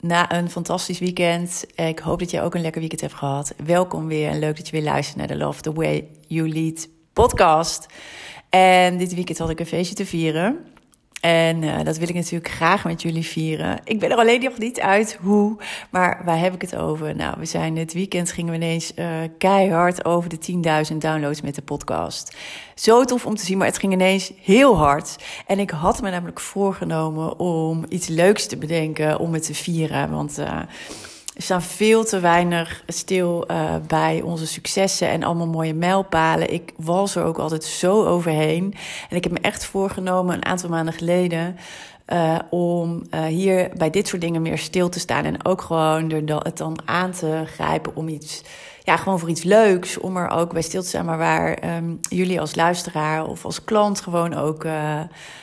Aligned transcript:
na 0.00 0.32
een 0.32 0.50
fantastisch 0.50 0.98
weekend. 0.98 1.64
Ik 1.74 1.98
hoop 1.98 2.18
dat 2.18 2.30
je 2.30 2.40
ook 2.40 2.54
een 2.54 2.60
lekker 2.60 2.80
weekend 2.80 3.00
hebt 3.00 3.14
gehad. 3.14 3.54
Welkom 3.64 4.06
weer 4.06 4.28
en 4.28 4.38
leuk 4.38 4.56
dat 4.56 4.66
je 4.66 4.72
weer 4.72 4.82
luistert 4.82 5.16
naar 5.16 5.26
de 5.26 5.36
Love 5.36 5.60
the 5.60 5.72
Way 5.72 6.08
You 6.26 6.48
Lead 6.48 6.88
podcast. 7.12 7.86
En 8.48 8.98
dit 8.98 9.14
weekend 9.14 9.38
had 9.38 9.50
ik 9.50 9.60
een 9.60 9.66
feestje 9.66 9.94
te 9.94 10.06
vieren. 10.06 10.64
En 11.20 11.62
uh, 11.62 11.82
dat 11.84 11.98
wil 11.98 12.08
ik 12.08 12.14
natuurlijk 12.14 12.50
graag 12.50 12.84
met 12.84 13.02
jullie 13.02 13.24
vieren. 13.24 13.80
Ik 13.84 13.98
ben 13.98 14.10
er 14.10 14.16
alleen 14.16 14.42
nog 14.42 14.58
niet 14.58 14.80
uit 14.80 15.18
hoe, 15.20 15.56
maar 15.90 16.22
waar 16.24 16.38
heb 16.38 16.54
ik 16.54 16.60
het 16.60 16.76
over? 16.76 17.16
Nou, 17.16 17.34
we 17.38 17.44
zijn 17.44 17.74
dit 17.74 17.92
weekend 17.92 18.32
gingen 18.32 18.50
we 18.50 18.56
ineens 18.56 18.92
uh, 18.96 19.06
keihard 19.38 20.04
over 20.04 20.30
de 20.30 20.38
10.000 20.92 20.96
downloads 20.96 21.40
met 21.40 21.54
de 21.54 21.62
podcast. 21.62 22.36
Zo 22.74 23.04
tof 23.04 23.26
om 23.26 23.34
te 23.34 23.44
zien, 23.44 23.58
maar 23.58 23.66
het 23.66 23.78
ging 23.78 23.92
ineens 23.92 24.32
heel 24.42 24.76
hard. 24.76 25.16
En 25.46 25.58
ik 25.58 25.70
had 25.70 26.02
me 26.02 26.10
namelijk 26.10 26.40
voorgenomen 26.40 27.38
om 27.38 27.84
iets 27.88 28.08
leuks 28.08 28.46
te 28.46 28.56
bedenken 28.56 29.18
om 29.18 29.32
het 29.32 29.44
te 29.44 29.54
vieren. 29.54 30.10
Want 30.10 30.38
uh, 30.38 30.60
er 31.40 31.46
staan 31.46 31.62
veel 31.62 32.04
te 32.04 32.20
weinig 32.20 32.82
stil 32.86 33.50
uh, 33.50 33.74
bij 33.86 34.22
onze 34.22 34.46
successen 34.46 35.08
en 35.08 35.22
allemaal 35.22 35.46
mooie 35.46 35.74
mijlpalen. 35.74 36.52
Ik 36.52 36.72
was 36.76 37.14
er 37.14 37.24
ook 37.24 37.38
altijd 37.38 37.64
zo 37.64 38.04
overheen. 38.04 38.74
En 39.10 39.16
ik 39.16 39.24
heb 39.24 39.32
me 39.32 39.38
echt 39.40 39.64
voorgenomen 39.64 40.34
een 40.34 40.44
aantal 40.44 40.68
maanden 40.68 40.94
geleden. 40.94 41.56
Uh, 42.12 42.38
om 42.50 43.02
uh, 43.14 43.24
hier 43.24 43.70
bij 43.76 43.90
dit 43.90 44.08
soort 44.08 44.22
dingen 44.22 44.42
meer 44.42 44.58
stil 44.58 44.88
te 44.88 44.98
staan. 44.98 45.24
En 45.24 45.44
ook 45.44 45.60
gewoon 45.62 46.10
er 46.10 46.26
dan, 46.26 46.40
het 46.42 46.56
dan 46.56 46.78
aan 46.84 47.10
te 47.10 47.42
grijpen 47.46 47.96
om 47.96 48.08
iets. 48.08 48.42
Ja, 48.82 48.96
gewoon 48.96 49.18
voor 49.18 49.30
iets 49.30 49.42
leuks. 49.42 49.98
Om 49.98 50.16
er 50.16 50.28
ook 50.28 50.52
bij 50.52 50.62
stil 50.62 50.82
te 50.82 50.88
staan. 50.88 51.04
Maar 51.04 51.18
waar 51.18 51.76
um, 51.76 51.98
jullie 52.00 52.40
als 52.40 52.54
luisteraar 52.54 53.26
of 53.26 53.44
als 53.44 53.64
klant 53.64 54.00
gewoon 54.00 54.34
ook 54.34 54.66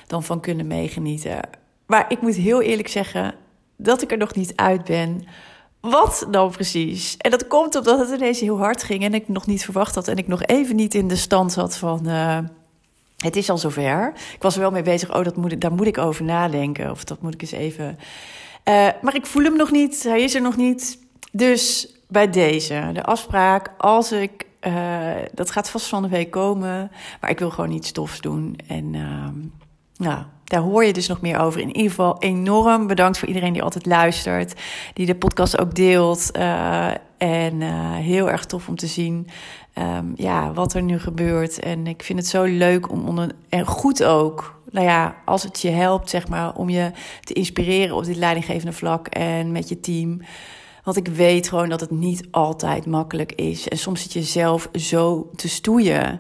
dan 0.08 0.23
van 0.23 0.40
kunnen 0.40 0.68
meegenieten. 0.68 1.40
Maar 1.86 2.06
ik 2.09 2.22
moet 2.22 2.36
heel 2.36 2.62
eerlijk 2.62 2.88
zeggen 2.88 3.34
dat 3.78 4.02
ik 4.02 4.12
er 4.12 4.18
nog 4.18 4.36
niet 4.36 4.56
uit 4.56 4.84
ben 4.84 5.28
wat 5.80 6.28
dan 6.31 6.52
precies? 6.52 7.17
En 7.17 7.31
dat 7.31 7.47
komt 7.47 7.75
omdat 7.75 8.00
het 8.00 8.20
ineens 8.20 8.39
heel 8.39 8.58
hard 8.58 8.83
ging 8.83 9.03
en 9.03 9.14
ik 9.14 9.28
nog 9.28 9.45
niet 9.45 9.64
verwacht 9.64 9.95
had 9.95 10.08
en 10.08 10.17
ik 10.17 10.28
nog 10.28 10.44
even 10.44 10.75
niet 10.75 10.94
in 10.94 11.08
de 11.08 11.16
stand 11.16 11.52
zat 11.52 11.78
van. 11.78 12.08
Uh, 12.08 12.39
het 13.17 13.36
is 13.36 13.50
al 13.50 13.58
zover. 13.58 14.14
Ik 14.34 14.42
was 14.42 14.56
er 14.56 14.61
wel 14.61 14.72
mee 14.72 14.81
bezig. 14.81 15.16
Oh, 15.16 15.23
dat 15.23 15.36
moet, 15.36 15.62
daar 15.62 15.74
moet 15.74 15.88
ik 15.88 15.97
over 15.97 16.24
nadenken. 16.24 16.91
Of 16.91 17.03
dat 17.03 17.22
moet 17.22 17.34
ik 17.34 17.41
eens 17.41 17.52
even. 17.52 18.00
Uh, 18.66 18.88
maar 19.02 19.16
ik 19.16 19.25
voel 19.25 19.44
hem 19.44 19.56
nog 19.56 19.72
niet. 19.72 20.03
Hij 20.03 20.22
is 20.22 20.35
er 20.35 20.41
nog 20.41 20.57
niet. 20.57 21.00
Dus 21.31 21.94
bij 22.07 22.29
deze, 22.29 22.90
de 22.94 23.03
afspraak. 23.03 23.72
Als 23.78 24.12
ik. 24.12 24.46
Uh, 24.62 25.12
dat 25.34 25.52
gaat 25.52 25.69
vast 25.69 25.88
van 25.88 26.02
de 26.02 26.09
week 26.09 26.31
komen. 26.31 26.91
Maar 27.22 27.29
ik 27.29 27.40
wil 27.40 27.50
gewoon 27.50 27.72
iets 27.72 27.88
stofs 27.88 28.22
doen. 28.22 28.59
En. 28.68 28.91
Nou, 29.97 30.23
daar 30.47 30.62
hoor 30.62 30.85
je 30.85 30.94
dus 30.94 31.08
nog 31.08 31.22
meer 31.22 31.40
over. 31.40 31.62
In 31.62 31.75
ieder 31.75 31.90
geval 31.90 32.19
enorm 32.19 32.88
bedankt 32.88 33.18
voor 33.18 33.28
iedereen 33.28 33.53
die 33.53 33.63
altijd 33.63 33.85
luistert, 33.85 34.53
die 34.94 35.06
de 35.06 35.16
podcast 35.16 35.59
ook 35.59 35.75
deelt. 35.75 36.30
Uh, 36.38 36.91
en 37.18 37.62
uh, 37.62 37.96
heel 37.96 38.30
erg 38.30 38.46
tof 38.46 38.68
om 38.68 38.75
te 38.75 38.88
zien 38.88 39.28
um, 39.78 40.13
ja, 40.16 40.53
wat 40.53 40.74
er 40.74 40.81
nu 40.81 41.00
gebeurt. 41.00 41.59
En 41.59 41.88
ik 41.88 42.03
vind 42.03 42.19
het 42.19 42.28
zo 42.28 42.44
leuk 42.44 42.91
om 42.91 43.08
onder. 43.08 43.31
En 43.50 43.66
goed 43.66 44.03
ook. 44.03 44.62
Nou 44.72 44.85
ja, 44.85 45.16
als 45.25 45.44
het 45.44 45.62
je 45.62 45.69
helpt, 45.69 46.09
zeg 46.09 46.28
maar, 46.28 46.56
om 46.56 46.69
je 46.69 46.91
te 47.22 47.34
inspireren 47.34 47.96
op 47.96 48.06
dit 48.06 48.16
leidinggevende 48.16 48.74
vlak 48.74 49.08
en 49.08 49.52
met 49.52 49.69
je 49.69 49.79
team. 49.79 50.22
Want 50.84 50.97
ik 50.97 51.08
weet 51.08 51.50
gewoon 51.50 51.69
dat 51.69 51.79
het 51.79 51.91
niet 51.91 52.28
altijd 52.31 52.85
makkelijk 52.85 53.31
is. 53.31 53.68
En 53.68 53.78
soms 53.78 54.02
zit 54.02 54.14
je 54.14 54.22
zelf 54.22 54.69
zo 54.74 55.29
te 55.35 55.50
stoeien. 55.50 56.19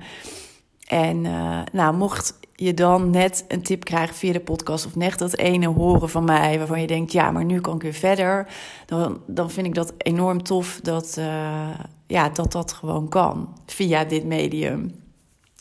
En 0.87 1.23
uh, 1.23 1.59
nou, 1.71 1.95
mocht 1.95 2.39
je 2.59 2.73
dan 2.73 3.09
net 3.09 3.45
een 3.47 3.61
tip 3.61 3.83
krijgt 3.83 4.15
via 4.15 4.33
de 4.33 4.39
podcast 4.39 4.85
of 4.85 4.95
net 4.95 5.17
dat 5.17 5.37
ene 5.37 5.67
horen 5.67 6.09
van 6.09 6.23
mij 6.23 6.57
waarvan 6.57 6.81
je 6.81 6.87
denkt, 6.87 7.11
ja, 7.11 7.31
maar 7.31 7.45
nu 7.45 7.61
kan 7.61 7.75
ik 7.75 7.81
weer 7.81 7.93
verder, 7.93 8.47
dan, 8.85 9.21
dan 9.25 9.51
vind 9.51 9.67
ik 9.67 9.73
dat 9.73 9.93
enorm 9.97 10.43
tof 10.43 10.79
dat, 10.83 11.15
uh, 11.19 11.69
ja, 12.07 12.29
dat 12.29 12.51
dat 12.51 12.73
gewoon 12.73 13.07
kan 13.07 13.55
via 13.65 14.03
dit 14.03 14.25
medium. 14.25 14.95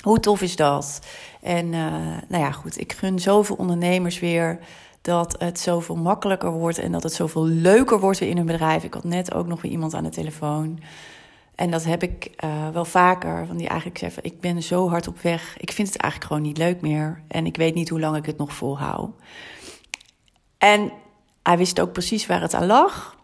Hoe 0.02 0.20
tof 0.20 0.42
is 0.42 0.56
dat? 0.56 1.00
En 1.42 1.66
uh, 1.66 1.92
nou 2.28 2.42
ja, 2.42 2.50
goed, 2.50 2.80
ik 2.80 2.92
gun 2.92 3.18
zoveel 3.18 3.56
ondernemers 3.56 4.18
weer 4.18 4.58
dat 5.00 5.34
het 5.38 5.60
zoveel 5.60 5.96
makkelijker 5.96 6.52
wordt 6.52 6.78
en 6.78 6.92
dat 6.92 7.02
het 7.02 7.12
zoveel 7.12 7.46
leuker 7.46 8.00
wordt 8.00 8.20
in 8.20 8.36
hun 8.36 8.46
bedrijf. 8.46 8.84
Ik 8.84 8.94
had 8.94 9.04
net 9.04 9.34
ook 9.34 9.46
nog 9.46 9.62
weer 9.62 9.72
iemand 9.72 9.94
aan 9.94 10.04
de 10.04 10.10
telefoon. 10.10 10.78
En 11.56 11.70
dat 11.70 11.84
heb 11.84 12.02
ik 12.02 12.30
uh, 12.44 12.68
wel 12.68 12.84
vaker. 12.84 13.46
Van 13.46 13.56
die 13.56 13.68
eigenlijk 13.68 13.98
zeggen: 13.98 14.24
Ik 14.24 14.40
ben 14.40 14.62
zo 14.62 14.88
hard 14.88 15.08
op 15.08 15.20
weg. 15.20 15.56
Ik 15.58 15.72
vind 15.72 15.88
het 15.88 15.96
eigenlijk 15.96 16.32
gewoon 16.32 16.48
niet 16.48 16.58
leuk 16.58 16.80
meer. 16.80 17.22
En 17.28 17.46
ik 17.46 17.56
weet 17.56 17.74
niet 17.74 17.88
hoe 17.88 18.00
lang 18.00 18.16
ik 18.16 18.26
het 18.26 18.38
nog 18.38 18.52
volhoud. 18.52 19.10
En 20.58 20.92
hij 21.42 21.58
wist 21.58 21.80
ook 21.80 21.92
precies 21.92 22.26
waar 22.26 22.40
het 22.40 22.54
aan 22.54 22.66
lag. 22.66 23.16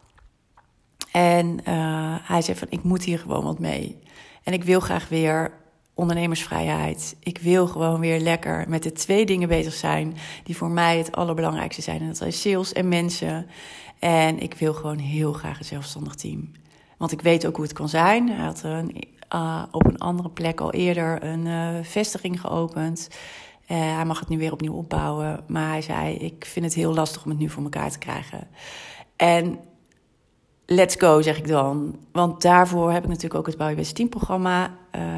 En 1.12 1.60
uh, 1.69 2.16
hij 2.22 2.42
zei: 2.42 2.59
van, 2.59 2.69
Ik 2.71 2.82
moet 2.82 3.04
hier 3.04 3.19
gewoon 3.19 3.44
wat 3.44 3.59
mee. 3.59 3.98
En 4.42 4.53
ik 4.53 4.65
wil 4.65 4.81
graag 4.81 5.09
weer 5.09 5.60
ondernemersvrijheid. 5.94 7.16
Ik 7.21 7.38
wil 7.38 7.66
gewoon 7.66 8.00
weer 8.00 8.21
lekker 8.21 8.65
met 8.69 8.82
de 8.82 8.92
twee 8.92 9.26
dingen 9.26 9.48
bezig 9.48 9.75
zijn 9.75 10.16
die 10.44 10.56
voor 10.56 10.71
mij 10.71 10.98
het 10.98 11.12
allerbelangrijkste 11.12 11.82
zijn. 11.82 12.00
En 12.00 12.06
dat 12.06 12.16
zijn 12.16 12.32
sales 12.32 12.72
en 12.72 12.88
mensen. 12.88 13.47
En 13.98 14.38
ik 14.38 14.54
wil 14.54 14.75
gewoon 14.75 14.98
heel 14.98 15.32
graag 15.32 15.59
een 15.59 15.65
zelfstandig 15.65 16.15
team. 16.15 16.53
Want 17.02 17.14
ik 17.14 17.22
weet 17.22 17.46
ook 17.46 17.56
hoe 17.56 17.64
het 17.64 17.74
kan 17.74 17.88
zijn. 17.88 18.28
Hij 18.28 18.44
had 18.44 18.62
een, 18.62 19.04
uh, 19.34 19.62
op 19.70 19.86
een 19.86 19.98
andere 19.98 20.28
plek 20.28 20.60
al 20.60 20.72
eerder 20.72 21.24
een 21.24 21.46
uh, 21.46 21.68
vestiging 21.82 22.40
geopend. 22.40 23.08
Uh, 23.68 23.94
hij 23.94 24.04
mag 24.04 24.18
het 24.20 24.28
nu 24.28 24.38
weer 24.38 24.52
opnieuw 24.52 24.72
opbouwen. 24.72 25.44
Maar 25.46 25.68
hij 25.68 25.82
zei: 25.82 26.14
Ik 26.14 26.44
vind 26.44 26.64
het 26.64 26.74
heel 26.74 26.94
lastig 26.94 27.24
om 27.24 27.30
het 27.30 27.38
nu 27.38 27.48
voor 27.48 27.62
elkaar 27.62 27.91
te 27.91 27.98
krijgen. 27.98 28.48
En 29.16 29.58
let's 30.66 30.94
go, 30.98 31.22
zeg 31.22 31.38
ik 31.38 31.48
dan. 31.48 31.98
Want 32.12 32.42
daarvoor 32.42 32.92
heb 32.92 33.02
ik 33.02 33.08
natuurlijk 33.08 33.34
ook 33.34 33.46
het 33.46 33.56
Bouw 33.56 33.68
je 33.68 33.74
Beste 33.74 33.94
Team 33.94 34.08
programma. 34.08 34.70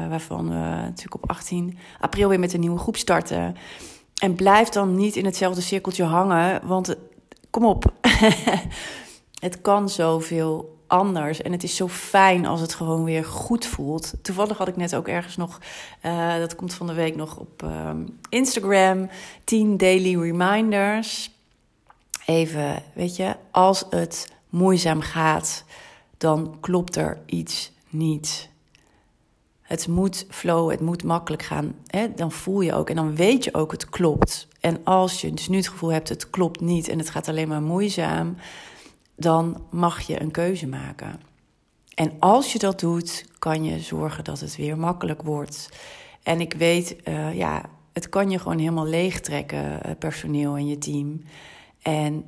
waarvan 0.09 0.49
we 0.49 0.55
natuurlijk 0.55 1.15
op 1.15 1.29
18 1.29 1.77
april 1.99 2.29
weer 2.29 2.39
met 2.39 2.53
een 2.53 2.59
nieuwe 2.59 2.79
groep 2.79 2.97
starten. 2.97 3.55
En 4.21 4.35
blijf 4.35 4.69
dan 4.69 4.95
niet 4.95 5.15
in 5.15 5.25
hetzelfde 5.25 5.61
cirkeltje 5.61 6.03
hangen. 6.03 6.67
Want 6.67 6.95
kom 7.49 7.65
op. 7.65 7.93
het 9.45 9.61
kan 9.61 9.89
zoveel 9.89 10.74
anders. 10.87 11.41
En 11.41 11.51
het 11.51 11.63
is 11.63 11.75
zo 11.75 11.87
fijn 11.87 12.45
als 12.45 12.61
het 12.61 12.73
gewoon 12.73 13.03
weer 13.03 13.25
goed 13.25 13.65
voelt. 13.65 14.13
Toevallig 14.21 14.57
had 14.57 14.67
ik 14.67 14.75
net 14.75 14.95
ook 14.95 15.07
ergens 15.07 15.35
nog, 15.35 15.59
uh, 16.05 16.37
dat 16.37 16.55
komt 16.55 16.73
van 16.73 16.87
de 16.87 16.93
week 16.93 17.15
nog 17.15 17.37
op 17.37 17.63
uh, 17.63 17.89
Instagram, 18.29 19.09
10 19.43 19.77
daily 19.77 20.19
reminders. 20.19 21.31
Even, 22.25 22.83
weet 22.93 23.15
je, 23.15 23.35
als 23.51 23.85
het 23.89 24.33
moeizaam 24.49 25.01
gaat, 25.01 25.63
dan 26.17 26.57
klopt 26.59 26.95
er 26.95 27.19
iets 27.25 27.71
niet. 27.89 28.49
Het 29.61 29.87
moet 29.87 30.25
flow, 30.29 30.71
het 30.71 30.81
moet 30.81 31.03
makkelijk 31.03 31.43
gaan. 31.43 31.75
Hè? 31.87 32.13
Dan 32.13 32.31
voel 32.31 32.61
je 32.61 32.73
ook 32.73 32.89
en 32.89 32.95
dan 32.95 33.15
weet 33.15 33.43
je 33.43 33.53
ook 33.53 33.71
het 33.71 33.89
klopt. 33.89 34.47
En 34.59 34.83
als 34.83 35.21
je 35.21 35.33
dus 35.33 35.47
nu 35.47 35.57
het 35.57 35.67
gevoel 35.67 35.91
hebt 35.91 36.09
het 36.09 36.29
klopt 36.29 36.59
niet 36.59 36.87
en 36.87 36.97
het 36.97 37.09
gaat 37.09 37.27
alleen 37.27 37.47
maar 37.47 37.61
moeizaam, 37.61 38.35
dan 39.15 39.63
mag 39.71 40.01
je 40.01 40.21
een 40.21 40.31
keuze 40.31 40.67
maken. 40.67 41.19
En 41.95 42.11
als 42.19 42.53
je 42.53 42.59
dat 42.59 42.79
doet, 42.79 43.25
kan 43.39 43.63
je 43.63 43.79
zorgen 43.79 44.23
dat 44.23 44.39
het 44.39 44.55
weer 44.55 44.77
makkelijk 44.77 45.21
wordt. 45.21 45.69
En 46.23 46.41
ik 46.41 46.53
weet, 46.53 46.95
uh, 47.07 47.33
ja, 47.33 47.65
het 47.93 48.09
kan 48.09 48.29
je 48.29 48.39
gewoon 48.39 48.59
helemaal 48.59 48.85
leegtrekken, 48.85 49.79
uh, 49.85 49.91
personeel 49.99 50.55
en 50.55 50.67
je 50.67 50.77
team. 50.77 51.21
En 51.81 52.25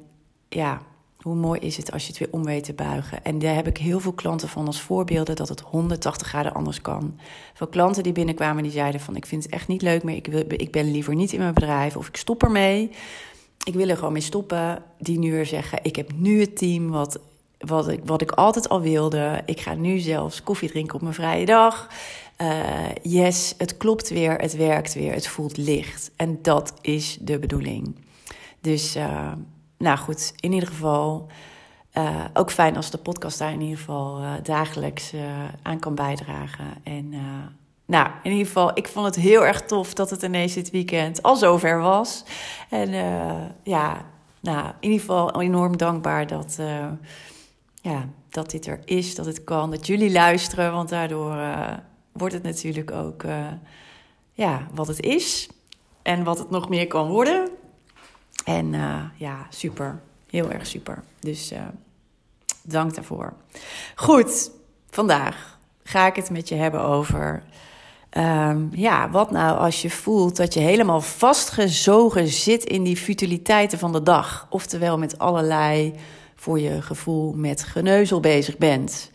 ja, 0.50 0.82
hoe 1.18 1.36
mooi 1.36 1.60
is 1.60 1.78
het 1.78 1.92
als 1.92 2.02
je 2.04 2.10
het 2.10 2.18
weer 2.18 2.32
om 2.32 2.44
weet 2.44 2.64
te 2.64 2.74
buigen? 2.74 3.24
En 3.24 3.40
daar 3.40 3.56
heb 3.56 3.68
ik 3.68 3.78
heel 3.78 4.00
veel 4.00 4.14
klanten 4.14 4.50
van 4.50 4.66
als 4.66 4.82
voorbeelden 4.82 5.36
dat 5.36 5.50
het 5.50 5.60
180 5.60 6.28
graden 6.28 6.54
anders 6.54 6.82
kan. 6.82 7.20
Veel 7.54 7.68
klanten 7.68 8.04
die 8.04 8.12
binnenkwamen 8.12 8.64
die 8.64 8.72
zeiden 8.72 9.02
van 9.02 9.16
ik 9.16 9.26
vind 9.26 9.44
het 9.44 9.52
echt 9.52 9.68
niet 9.68 9.82
leuk 9.82 10.04
meer. 10.04 10.16
Ik, 10.16 10.28
wil, 10.28 10.44
ik 10.48 10.72
ben 10.72 10.92
liever 10.92 11.16
niet 11.16 11.34
in 11.34 11.40
mijn 11.40 11.54
bedrijf 11.54 11.96
of 11.96 12.08
ik 12.08 12.18
stop 12.18 12.44
ermee. 12.44 12.92
Ik 13.64 13.74
wil 13.74 13.90
er 13.90 13.98
gewoon 13.98 14.14
mee 14.14 14.22
stoppen. 14.22 14.84
Die 15.00 15.20
nu 15.20 15.32
weer 15.32 15.46
zeggen 15.46 15.80
ik 15.82 15.96
heb 15.96 16.12
nu 16.16 16.40
het 16.40 16.58
team 16.58 16.90
wat, 16.90 17.20
wat, 17.58 17.88
ik, 17.88 18.02
wat 18.06 18.22
ik 18.22 18.32
altijd 18.32 18.70
al 18.70 18.82
wilde. 18.82 19.42
Ik 19.46 19.60
ga 19.60 19.74
nu 19.74 19.98
zelfs 20.00 20.44
koffie 20.44 20.70
drinken 20.70 20.96
op 20.96 21.02
mijn 21.02 21.14
vrije 21.14 21.46
dag. 21.46 21.88
Uh, 22.42 22.92
yes, 23.02 23.54
het 23.58 23.78
klopt 23.78 24.10
weer, 24.10 24.36
het 24.36 24.56
werkt 24.56 24.94
weer, 24.94 25.14
het 25.14 25.28
voelt 25.28 25.58
licht. 25.58 26.12
En 26.16 26.40
dat 26.42 26.74
is 26.82 27.18
de 27.22 27.40
bedoeling. 27.40 27.96
Dus 28.62 28.96
uh, 28.96 29.32
nou 29.78 29.98
goed, 29.98 30.34
in 30.40 30.52
ieder 30.54 30.70
geval 30.70 31.28
uh, 31.94 32.26
ook 32.34 32.52
fijn 32.52 32.76
als 32.76 32.92
de 32.92 32.98
podcast 32.98 33.40
daar 33.40 33.54
in 33.54 33.62
ieder 33.62 33.78
geval 33.78 34.22
dagelijks 34.44 35.14
aan 35.62 35.80
kan 35.80 35.96
bijdragen. 35.96 36.66
En 36.84 37.14
nou, 37.88 38.10
in 38.24 38.32
ieder 38.32 38.46
geval, 38.46 38.72
ik 38.74 38.88
vond 38.88 39.06
het 39.06 39.16
heel 39.16 39.46
erg 39.46 39.62
tof 39.62 39.94
dat 39.94 40.10
het 40.10 40.22
ineens 40.22 40.54
dit 40.54 40.70
weekend 40.70 41.24
al 41.24 41.36
zover 41.36 41.80
was. 41.80 42.24
En 42.70 42.90
ja, 43.64 44.06
nou, 44.40 44.68
in 44.68 44.90
ieder 44.90 45.00
geval 45.00 45.42
enorm 45.42 45.78
dankbaar 45.78 46.28
dat, 46.28 46.58
ja, 47.82 48.10
dat 48.30 48.50
dit 48.50 48.66
er 48.66 48.80
is, 48.86 49.16
dat 49.16 49.26
het 49.26 49.44
kan, 49.44 49.72
dat 49.72 49.88
jullie 49.88 50.12
luisteren. 50.12 50.72
Want 50.72 50.90
daardoor 50.90 51.38
wordt 52.12 52.34
het 52.34 52.44
natuurlijk 52.44 52.92
ook 52.92 53.24
ja, 54.34 54.68
wat 54.74 54.88
het 54.88 55.00
is 55.00 55.50
en 56.02 56.24
wat 56.24 56.38
het 56.38 56.50
nog 56.50 56.70
meer 56.70 56.88
kan 56.88 57.08
worden. 57.08 57.50
En 58.46 58.72
ja, 59.16 59.48
super. 59.50 60.02
Heel 60.30 60.52
erg 60.52 60.68
super. 60.68 61.04
Dus 61.20 61.54
dank 62.62 62.96
daarvoor. 62.96 63.34
Goed, 63.96 64.52
vandaag 64.90 65.60
ga 65.84 66.06
ik 66.06 66.16
het 66.16 66.30
met 66.30 66.50
je 66.50 66.56
hebben 66.56 66.82
over. 66.82 67.44
Um, 68.12 68.70
ja, 68.74 69.10
wat 69.10 69.32
nou 69.32 69.58
als 69.58 69.82
je 69.82 69.90
voelt 69.90 70.36
dat 70.36 70.54
je 70.54 70.60
helemaal 70.60 71.02
vastgezogen 71.02 72.28
zit 72.28 72.64
in 72.64 72.84
die 72.84 72.98
futiliteiten 72.98 73.80
van 73.80 73.92
de 73.92 74.04
dag. 74.04 74.48
Oftewel 74.50 74.98
met 74.98 75.20
allerlei, 75.20 75.94
voor 76.36 76.60
je 76.60 76.82
gevoel, 76.82 77.34
met 77.34 77.64
geneuzel 77.64 78.20
bezig 78.20 78.58
bent. 78.58 79.12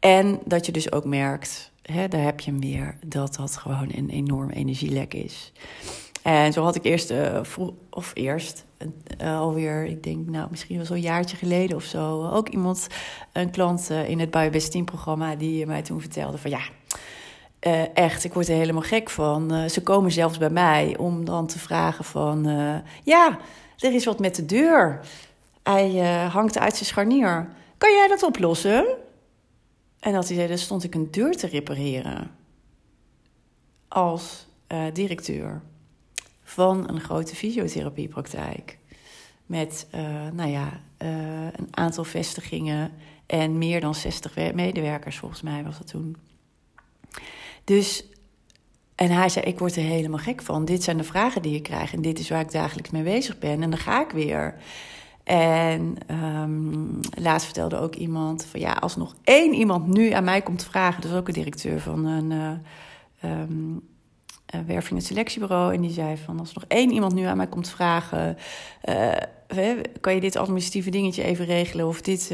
En 0.00 0.40
dat 0.44 0.66
je 0.66 0.72
dus 0.72 0.92
ook 0.92 1.04
merkt, 1.04 1.70
hè, 1.82 2.08
daar 2.08 2.22
heb 2.22 2.40
je 2.40 2.50
hem 2.50 2.60
weer, 2.60 2.98
dat 3.06 3.34
dat 3.34 3.56
gewoon 3.56 3.88
een 3.94 4.08
enorm 4.08 4.50
energielek 4.50 5.14
is. 5.14 5.52
En 6.22 6.52
zo 6.52 6.62
had 6.62 6.74
ik 6.74 6.84
eerst, 6.84 7.12
vroeg, 7.42 7.72
of 7.90 8.10
eerst, 8.14 8.64
uh, 9.22 9.38
alweer, 9.38 9.84
ik 9.84 10.02
denk, 10.02 10.28
nou, 10.28 10.46
misschien 10.50 10.76
wel 10.76 10.86
zo'n 10.86 11.00
jaartje 11.00 11.36
geleden 11.36 11.76
of 11.76 11.84
zo, 11.84 12.28
ook 12.28 12.48
iemand, 12.48 12.86
een 13.32 13.50
klant 13.50 13.88
uh, 13.90 14.08
in 14.08 14.20
het 14.20 14.30
Biobest 14.30 14.70
Team 14.70 14.84
programma, 14.84 15.34
die 15.34 15.66
mij 15.66 15.82
toen 15.82 16.00
vertelde 16.00 16.38
van 16.38 16.50
ja, 16.50 16.60
echt, 17.94 18.24
ik 18.24 18.32
word 18.32 18.48
er 18.48 18.54
helemaal 18.54 18.82
gek 18.82 19.10
van. 19.10 19.70
ze 19.70 19.82
komen 19.82 20.12
zelfs 20.12 20.38
bij 20.38 20.50
mij 20.50 20.96
om 20.98 21.24
dan 21.24 21.46
te 21.46 21.58
vragen 21.58 22.04
van, 22.04 22.44
ja, 23.04 23.38
er 23.78 23.94
is 23.94 24.04
wat 24.04 24.18
met 24.18 24.34
de 24.34 24.44
deur. 24.44 25.00
Hij 25.62 25.90
hangt 26.32 26.58
uit 26.58 26.74
zijn 26.74 26.84
scharnier. 26.84 27.48
Kan 27.78 27.92
jij 27.92 28.08
dat 28.08 28.22
oplossen? 28.22 28.86
En 30.00 30.12
dat 30.12 30.26
zei, 30.26 30.48
dan 30.48 30.58
stond 30.58 30.84
ik 30.84 30.94
een 30.94 31.10
deur 31.10 31.36
te 31.36 31.46
repareren 31.46 32.30
als 33.88 34.46
directeur 34.92 35.62
van 36.42 36.88
een 36.88 37.00
grote 37.00 37.36
fysiotherapiepraktijk. 37.36 38.78
Met 39.46 39.86
nou 40.32 40.50
ja, 40.50 40.80
een 40.98 41.68
aantal 41.70 42.04
vestigingen 42.04 42.92
en 43.26 43.58
meer 43.58 43.80
dan 43.80 43.94
60 43.94 44.52
medewerkers, 44.54 45.18
volgens 45.18 45.42
mij 45.42 45.64
was 45.64 45.78
dat 45.78 45.86
toen. 45.86 46.16
Dus, 47.68 48.04
en 48.94 49.10
hij 49.10 49.28
zei: 49.28 49.44
Ik 49.44 49.58
word 49.58 49.76
er 49.76 49.82
helemaal 49.82 50.18
gek 50.18 50.42
van. 50.42 50.64
Dit 50.64 50.82
zijn 50.82 50.96
de 50.96 51.04
vragen 51.04 51.42
die 51.42 51.54
ik 51.54 51.62
krijg 51.62 51.92
en 51.92 52.02
dit 52.02 52.18
is 52.18 52.28
waar 52.28 52.40
ik 52.40 52.50
dagelijks 52.50 52.90
mee 52.90 53.02
bezig 53.02 53.38
ben. 53.38 53.62
En 53.62 53.70
dan 53.70 53.78
ga 53.78 54.02
ik 54.02 54.10
weer. 54.10 54.54
En 55.24 55.96
um, 56.10 57.00
laatst 57.18 57.44
vertelde 57.44 57.78
ook 57.78 57.94
iemand 57.94 58.44
van 58.44 58.60
ja, 58.60 58.72
als 58.72 58.96
nog 58.96 59.14
één 59.24 59.54
iemand 59.54 59.86
nu 59.86 60.10
aan 60.10 60.24
mij 60.24 60.42
komt 60.42 60.64
vragen, 60.64 61.02
dat 61.02 61.10
is 61.10 61.16
ook 61.16 61.28
een 61.28 61.34
directeur 61.34 61.80
van 61.80 62.04
een 62.04 62.30
uh, 62.30 63.30
um, 63.40 63.80
uh, 64.54 64.60
werving 64.66 64.98
en 65.00 65.06
selectiebureau. 65.06 65.74
En 65.74 65.80
die 65.80 65.90
zei 65.90 66.16
van, 66.16 66.38
als 66.38 66.52
nog 66.52 66.64
één 66.68 66.90
iemand 66.90 67.14
nu 67.14 67.22
aan 67.22 67.36
mij 67.36 67.48
komt 67.48 67.68
vragen... 67.68 68.36
Uh, 68.84 69.12
kan 70.00 70.14
je 70.14 70.20
dit 70.20 70.36
administratieve 70.36 70.90
dingetje 70.90 71.22
even 71.22 71.44
regelen... 71.44 71.86
of 71.86 72.00
dit 72.00 72.32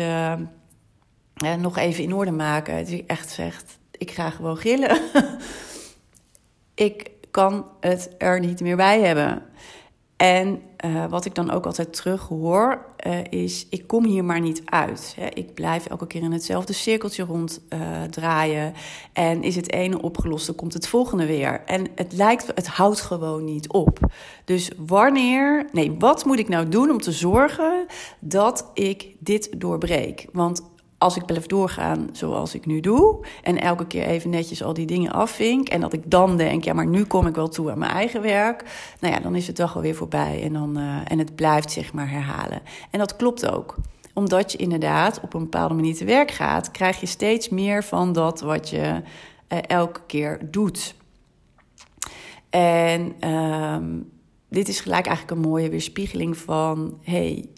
nog 1.58 1.76
even 1.76 2.02
in 2.02 2.14
orde 2.14 2.30
maken? 2.30 2.78
Dat 2.78 2.88
ik 2.88 3.06
echt 3.06 3.30
zegt, 3.30 3.78
ik 3.98 4.10
ga 4.10 4.30
gewoon 4.30 4.56
gillen. 4.56 5.00
ik 6.74 7.10
kan 7.30 7.66
het 7.80 8.14
er 8.18 8.40
niet 8.40 8.60
meer 8.60 8.76
bij 8.76 9.00
hebben. 9.00 9.42
En 10.16 10.62
uh, 10.84 11.06
wat 11.06 11.24
ik 11.24 11.34
dan 11.34 11.50
ook 11.50 11.66
altijd 11.66 11.92
terug 11.92 12.28
hoor, 12.28 12.86
uh, 13.06 13.24
is: 13.30 13.66
ik 13.70 13.86
kom 13.86 14.04
hier 14.04 14.24
maar 14.24 14.40
niet 14.40 14.62
uit. 14.64 15.14
Hè. 15.16 15.26
Ik 15.26 15.54
blijf 15.54 15.86
elke 15.86 16.06
keer 16.06 16.22
in 16.22 16.32
hetzelfde 16.32 16.72
cirkeltje 16.72 17.24
ronddraaien. 17.24 18.72
Uh, 18.72 19.24
en 19.24 19.42
is 19.42 19.56
het 19.56 19.72
ene 19.72 20.02
opgelost, 20.02 20.46
dan 20.46 20.54
komt 20.54 20.72
het 20.72 20.88
volgende 20.88 21.26
weer. 21.26 21.62
En 21.66 21.86
het 21.94 22.12
lijkt, 22.12 22.46
het 22.54 22.66
houdt 22.66 23.00
gewoon 23.00 23.44
niet 23.44 23.68
op. 23.68 23.98
Dus 24.44 24.70
wanneer, 24.86 25.68
nee, 25.72 25.96
wat 25.98 26.24
moet 26.24 26.38
ik 26.38 26.48
nou 26.48 26.68
doen 26.68 26.90
om 26.90 27.00
te 27.00 27.12
zorgen 27.12 27.86
dat 28.18 28.70
ik 28.74 29.14
dit 29.18 29.60
doorbreek? 29.60 30.26
Want 30.32 30.62
als 31.04 31.16
ik 31.16 31.26
blijf 31.26 31.46
doorgaan 31.46 32.08
zoals 32.12 32.54
ik 32.54 32.66
nu 32.66 32.80
doe. 32.80 33.26
En 33.42 33.60
elke 33.60 33.86
keer 33.86 34.06
even 34.06 34.30
netjes 34.30 34.62
al 34.62 34.72
die 34.72 34.86
dingen 34.86 35.12
afvink. 35.12 35.68
En 35.68 35.80
dat 35.80 35.92
ik 35.92 36.10
dan 36.10 36.36
denk, 36.36 36.64
ja, 36.64 36.72
maar 36.72 36.86
nu 36.86 37.04
kom 37.04 37.26
ik 37.26 37.34
wel 37.34 37.48
toe 37.48 37.70
aan 37.70 37.78
mijn 37.78 37.90
eigen 37.90 38.22
werk. 38.22 38.64
Nou 39.00 39.14
ja, 39.14 39.20
dan 39.20 39.34
is 39.34 39.46
het 39.46 39.56
dag 39.56 39.74
alweer 39.76 39.94
voorbij. 39.94 40.42
En, 40.42 40.52
dan, 40.52 40.78
uh, 40.78 40.96
en 41.04 41.18
het 41.18 41.34
blijft 41.34 41.70
zich 41.70 41.92
maar 41.92 42.10
herhalen. 42.10 42.62
En 42.90 42.98
dat 42.98 43.16
klopt 43.16 43.50
ook 43.50 43.76
omdat 44.14 44.52
je 44.52 44.58
inderdaad 44.58 45.20
op 45.20 45.34
een 45.34 45.42
bepaalde 45.42 45.74
manier 45.74 45.94
te 45.94 46.04
werk 46.04 46.30
gaat, 46.30 46.70
krijg 46.70 47.00
je 47.00 47.06
steeds 47.06 47.48
meer 47.48 47.84
van 47.84 48.12
dat 48.12 48.40
wat 48.40 48.68
je 48.68 49.02
uh, 49.48 49.58
elke 49.66 50.00
keer 50.06 50.50
doet. 50.50 50.94
En 52.50 53.12
uh, 53.20 53.76
dit 54.48 54.68
is 54.68 54.80
gelijk 54.80 55.06
eigenlijk 55.06 55.36
een 55.36 55.48
mooie 55.48 55.68
weerspiegeling 55.68 56.36
van: 56.36 56.98
hey, 57.02 57.48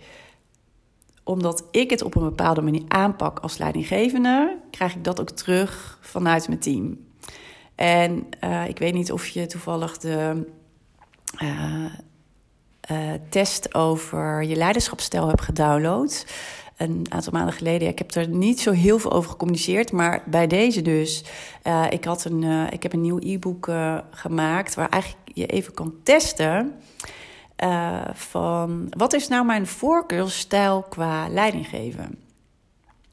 omdat 1.27 1.65
ik 1.71 1.91
het 1.91 2.03
op 2.03 2.15
een 2.15 2.23
bepaalde 2.23 2.63
manier 2.63 2.83
aanpak 2.89 3.39
als 3.39 3.59
leidinggevende, 3.59 4.57
krijg 4.71 4.95
ik 4.95 5.05
dat 5.05 5.21
ook 5.21 5.31
terug 5.31 5.99
vanuit 6.01 6.49
mijn 6.49 6.61
team. 6.61 6.99
En 7.75 8.27
uh, 8.45 8.69
ik 8.69 8.79
weet 8.79 8.95
niet 8.95 9.13
of 9.13 9.27
je 9.27 9.47
toevallig 9.47 9.99
de 9.99 10.47
uh, 11.43 11.85
uh, 12.91 13.13
test 13.29 13.75
over 13.75 14.43
je 14.43 14.57
leiderschapsstijl 14.57 15.29
hebt 15.29 15.41
gedownload. 15.41 16.27
Een 16.77 17.07
aantal 17.09 17.33
maanden 17.33 17.55
geleden. 17.55 17.89
Ik 17.89 17.99
heb 17.99 18.15
er 18.15 18.29
niet 18.29 18.61
zo 18.61 18.71
heel 18.73 18.99
veel 18.99 19.13
over 19.13 19.31
gecommuniceerd, 19.31 19.93
maar 19.93 20.23
bij 20.27 20.47
deze 20.47 20.83
dus. 20.83 21.25
ik, 21.91 22.05
had 22.05 22.25
een, 22.25 22.73
ik 22.73 22.83
heb 22.83 22.93
een 22.93 23.01
nieuw 23.01 23.19
e-book 23.19 23.71
gemaakt 24.11 24.75
waar 24.75 24.89
eigenlijk 24.89 25.23
je 25.35 25.47
even 25.47 25.75
kan 25.75 25.95
testen 26.03 26.75
uh, 27.65 28.01
van 28.13 28.87
wat 28.91 29.13
is 29.13 29.29
nou 29.29 29.47
mijn 29.47 29.67
voorkeursstijl 29.67 30.83
qua 30.83 31.29
leidinggeven? 31.29 32.19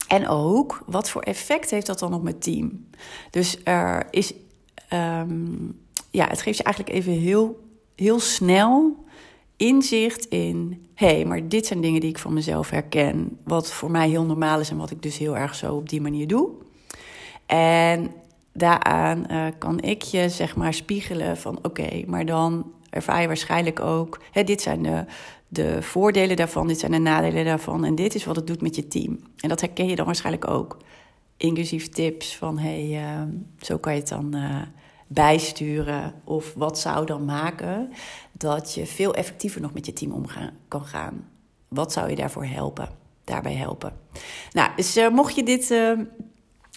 En 0.08 0.28
ook, 0.28 0.84
wat 0.86 1.10
voor 1.10 1.22
effect 1.22 1.70
heeft 1.70 1.86
dat 1.86 2.00
dan 2.00 2.14
op 2.14 2.24
mijn 2.24 2.40
team? 2.40 2.86
Dus 3.30 3.60
er 3.64 4.08
is, 4.10 4.34
um, 4.94 5.80
ja, 6.12 6.28
het 6.28 6.42
geeft 6.42 6.58
je 6.58 6.64
eigenlijk 6.64 6.96
even 6.96 7.14
heel, 7.14 7.60
heel 7.96 8.20
snel 8.20 9.04
inzicht 9.58 10.26
in, 10.26 10.88
hé, 10.96 11.08
hey, 11.08 11.26
maar 11.26 11.48
dit 11.48 11.66
zijn 11.66 11.82
dingen 11.82 12.02
die 12.02 12.10
ik 12.10 12.18
van 12.18 12.34
mezelf 12.34 12.70
herken, 12.70 13.38
wat 13.44 13.72
voor 13.72 13.92
mij 13.92 14.10
heel 14.10 14.26
normaal 14.26 14.60
is 14.60 14.70
en 14.70 14.78
wat 14.78 14.92
ik 14.92 15.02
dus 15.02 15.18
heel 15.18 15.38
erg 15.38 15.56
zo 15.56 15.76
op 15.76 15.90
die 15.90 16.02
manier 16.02 16.28
doe. 16.28 16.50
En 17.46 18.12
daaraan 18.54 19.26
uh, 19.32 19.46
kan 19.58 19.82
ik 19.82 20.02
je 20.02 20.30
zeg 20.30 20.56
maar 20.56 20.74
spiegelen 20.74 21.38
van, 21.38 21.60
oké, 21.62 22.04
maar 22.08 22.26
dan 22.26 22.72
ervaar 22.94 23.22
je 23.22 23.28
waarschijnlijk 23.28 23.80
ook. 23.80 24.20
Hè, 24.32 24.44
dit 24.44 24.62
zijn 24.62 24.84
de, 24.84 25.06
de 25.48 25.82
voordelen 25.82 26.36
daarvan, 26.36 26.68
dit 26.68 26.80
zijn 26.80 26.92
de 26.92 26.98
nadelen 26.98 27.46
daarvan. 27.46 27.86
En 27.86 27.96
dit 27.96 28.16
is 28.16 28.26
wat 28.26 28.36
het 28.36 28.48
doet 28.48 28.62
met 28.62 28.76
je 28.76 28.88
team. 28.88 29.20
En 29.40 29.50
dat 29.50 29.62
herken 29.62 29.88
je 29.88 29.96
dan 29.96 30.06
waarschijnlijk 30.06 30.48
ook. 30.48 30.78
Inclusief 31.38 31.90
tips 31.90 32.38
van 32.38 32.58
hey, 32.58 32.90
uh, 32.90 33.22
zo 33.60 33.78
kan 33.78 33.94
je 33.94 34.00
het 34.00 34.10
dan 34.10 34.36
uh, 34.36 34.62
bijsturen. 35.08 36.14
Of 36.24 36.54
wat 36.54 36.80
zou 36.80 37.06
dan 37.06 37.26
maken 37.26 37.92
dat 38.32 38.74
je 38.74 38.86
veel 38.86 39.14
effectiever 39.14 39.62
nog 39.62 39.74
met 39.74 39.86
je 39.86 39.94
team 39.94 40.12
om 40.12 40.26
kan 40.68 40.86
gaan. 40.86 41.30
Wat 41.68 41.94
zou 41.94 42.10
je 42.10 42.16
daarvoor 42.16 42.46
helpen? 42.46 42.90
Daarbij 43.24 43.54
helpen. 43.54 43.94
Nou, 44.52 44.70
dus 44.76 44.98
uh, 44.98 45.10
mocht 45.10 45.36
je 45.36 45.44
dit 45.44 45.74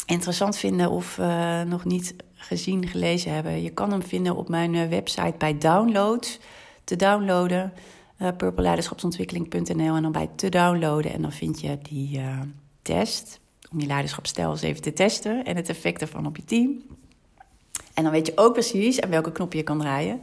interessant 0.07 0.57
vinden 0.57 0.91
of 0.91 1.19
uh, 1.19 1.63
nog 1.63 1.85
niet 1.85 2.15
gezien, 2.37 2.89
gelezen 2.89 3.33
hebben, 3.33 3.63
je 3.63 3.71
kan 3.71 3.91
hem 3.91 4.03
vinden 4.03 4.37
op 4.37 4.49
mijn 4.49 4.75
uh, 4.75 4.89
website 4.89 5.35
bij 5.39 5.59
downloads 5.59 6.39
te 6.85 6.97
downloaden. 6.97 7.73
uh, 8.19 8.29
purpleleiderschapsontwikkeling.nl 8.37 9.95
en 9.95 10.03
dan 10.03 10.13
bij 10.13 10.31
te 10.37 10.49
downloaden. 10.49 11.13
En 11.13 11.23
dan 11.23 11.33
vind 11.33 11.61
je 11.61 11.79
die 11.83 12.19
uh, 12.19 12.41
test 12.83 13.41
om 13.73 13.81
je 13.81 13.87
leiderschapstijl 13.87 14.51
eens 14.51 14.63
even 14.63 14.83
te 14.83 14.93
testen 14.93 15.45
en 15.45 15.57
het 15.57 15.69
effect 15.69 16.01
ervan 16.01 16.27
op 16.27 16.37
je 16.37 16.45
team. 16.45 16.83
En 17.95 18.03
dan 18.03 18.13
weet 18.13 18.27
je 18.27 18.33
ook 18.37 18.53
precies 18.53 19.01
aan 19.01 19.11
welke 19.11 19.33
knop 19.33 19.53
je 19.53 19.63
kan 19.63 19.79
draaien. 19.79 20.21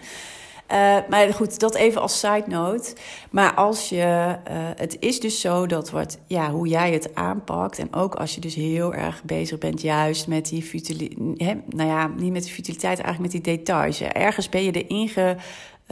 Uh, 0.71 0.97
maar 1.09 1.33
goed, 1.33 1.59
dat 1.59 1.75
even 1.75 2.01
als 2.01 2.19
side 2.19 2.43
note. 2.47 2.93
Maar 3.31 3.53
als 3.53 3.89
je, 3.89 4.37
uh, 4.51 4.55
het 4.75 4.97
is 4.99 5.19
dus 5.19 5.39
zo 5.39 5.65
dat 5.65 5.89
wat, 5.89 6.17
ja, 6.27 6.51
hoe 6.51 6.67
jij 6.67 6.93
het 6.93 7.15
aanpakt. 7.15 7.79
En 7.79 7.93
ook 7.93 8.15
als 8.15 8.35
je 8.35 8.41
dus 8.41 8.55
heel 8.55 8.93
erg 8.93 9.23
bezig 9.23 9.57
bent, 9.57 9.81
juist 9.81 10.27
met 10.27 10.45
die 10.45 10.63
futiliteit. 10.63 11.73
Nou 11.75 11.89
ja, 11.89 12.07
niet 12.07 12.31
met 12.31 12.43
de 12.43 12.49
futiliteit, 12.49 12.99
eigenlijk 12.99 13.33
met 13.33 13.43
die 13.43 13.55
details. 13.55 14.01
Ergens 14.01 14.49
ben 14.49 14.63
je 14.63 14.71
er 14.71 14.89
inge, 14.89 15.37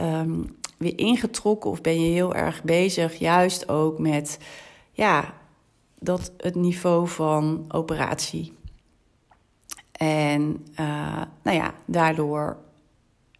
um, 0.00 0.56
weer 0.78 0.98
ingetrokken 0.98 1.70
of 1.70 1.80
ben 1.80 2.00
je 2.00 2.12
heel 2.12 2.34
erg 2.34 2.62
bezig, 2.62 3.14
juist 3.14 3.68
ook 3.68 3.98
met, 3.98 4.38
ja, 4.92 5.34
dat 5.98 6.32
het 6.36 6.54
niveau 6.54 7.08
van 7.08 7.64
operatie. 7.68 8.52
En 9.92 10.66
uh, 10.80 11.22
nou 11.42 11.56
ja, 11.56 11.74
daardoor 11.84 12.56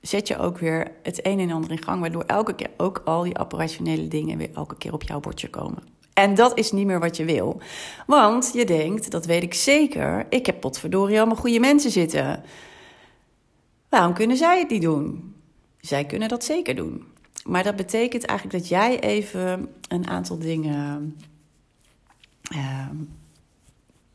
zet 0.03 0.29
je 0.29 0.39
ook 0.39 0.59
weer 0.59 0.91
het 1.03 1.27
een 1.27 1.39
en 1.39 1.51
ander 1.51 1.71
in 1.71 1.83
gang, 1.83 2.01
waardoor 2.01 2.25
elke 2.25 2.55
keer 2.55 2.71
ook 2.77 3.03
al 3.05 3.23
die 3.23 3.39
operationele 3.39 4.09
dingen 4.09 4.39
weer 4.39 4.51
elke 4.55 4.77
keer 4.77 4.93
op 4.93 5.03
jouw 5.03 5.21
bordje 5.21 5.51
komen. 5.51 5.83
En 6.13 6.35
dat 6.35 6.59
is 6.59 6.73
niet 6.73 6.87
meer 6.87 7.01
wat 7.01 7.17
je 7.17 7.25
wil. 7.25 7.61
Want 8.07 8.51
je 8.55 8.65
denkt, 8.65 9.11
dat 9.11 9.27
weet 9.27 9.43
ik 9.43 9.55
zeker, 9.55 10.27
ik 10.29 10.47
heb 10.47 10.61
potverdorie 10.61 11.19
allemaal 11.19 11.37
goede 11.37 11.61
mensen 11.61 11.91
zitten. 11.91 12.43
Waarom 13.89 14.15
kunnen 14.15 14.37
zij 14.37 14.59
het 14.59 14.71
niet 14.71 14.83
doen? 14.83 15.35
Zij 15.81 16.05
kunnen 16.05 16.29
dat 16.29 16.45
zeker 16.45 16.75
doen. 16.75 17.05
Maar 17.45 17.63
dat 17.63 17.77
betekent 17.77 18.25
eigenlijk 18.25 18.59
dat 18.59 18.69
jij 18.69 19.01
even 19.01 19.69
een 19.89 20.09
aantal 20.09 20.39
dingen 20.39 21.17
uh, 22.55 22.89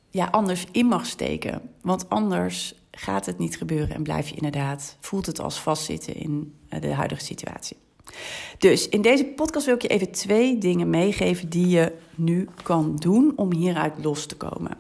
ja, 0.10 0.26
anders 0.26 0.66
in 0.72 0.86
mag 0.86 1.06
steken. 1.06 1.62
Want 1.82 2.10
anders 2.10 2.76
gaat 3.00 3.26
het 3.26 3.38
niet 3.38 3.58
gebeuren 3.58 3.96
en 3.96 4.04
blijf 4.04 4.30
je 4.30 4.36
inderdaad, 4.36 4.98
voelt 5.00 5.26
het 5.26 5.40
als 5.40 5.60
vastzitten 5.60 6.16
in 6.16 6.54
eh, 6.70 6.82
de 6.82 6.94
huidige 6.94 7.24
situatie. 7.24 7.78
Dus 8.58 8.90
in 8.90 9.02
deze 9.02 9.26
podcast 9.26 9.66
wil 9.66 9.76
ik 9.76 9.82
je 9.82 9.88
even 9.88 10.12
twee 10.12 10.58
dingen 10.58 10.90
meegeven 10.90 11.50
die 11.50 11.68
je 11.68 11.94
nu 12.16 12.48
kan 12.64 12.96
doen 12.96 13.34
om 13.36 13.54
hieruit 13.54 13.94
los 14.04 14.26
te 14.26 14.36
komen. 14.36 14.78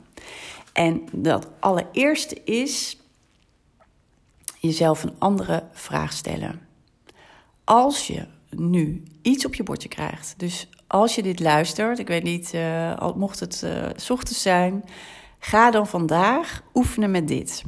En 0.73 1.03
dat 1.11 1.47
allereerste 1.59 2.43
is 2.43 2.97
jezelf 4.59 5.03
een 5.03 5.15
andere 5.17 5.63
vraag 5.71 6.13
stellen. 6.13 6.67
Als 7.63 8.07
je 8.07 8.25
nu 8.49 9.03
iets 9.21 9.45
op 9.45 9.55
je 9.55 9.63
bordje 9.63 9.89
krijgt, 9.89 10.33
dus 10.37 10.69
als 10.87 11.15
je 11.15 11.23
dit 11.23 11.39
luistert, 11.39 11.99
ik 11.99 12.07
weet 12.07 12.23
niet, 12.23 12.53
uh, 12.53 13.13
mocht 13.15 13.39
het 13.39 13.61
uh, 13.63 13.85
ochtends 14.09 14.41
zijn, 14.41 14.83
ga 15.39 15.71
dan 15.71 15.87
vandaag 15.87 16.63
oefenen 16.73 17.11
met 17.11 17.27
dit. 17.27 17.63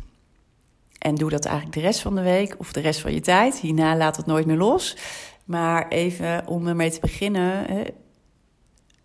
En 0.99 1.15
doe 1.15 1.29
dat 1.29 1.45
eigenlijk 1.45 1.75
de 1.75 1.81
rest 1.81 1.99
van 1.99 2.15
de 2.15 2.21
week 2.21 2.55
of 2.57 2.71
de 2.71 2.79
rest 2.79 2.99
van 2.99 3.13
je 3.13 3.19
tijd. 3.19 3.59
Hierna 3.59 3.95
laat 3.95 4.17
het 4.17 4.25
nooit 4.25 4.45
meer 4.45 4.57
los. 4.57 4.97
Maar 5.45 5.87
even 5.87 6.47
om 6.47 6.67
ermee 6.67 6.91
te 6.91 6.99
beginnen, 6.99 7.65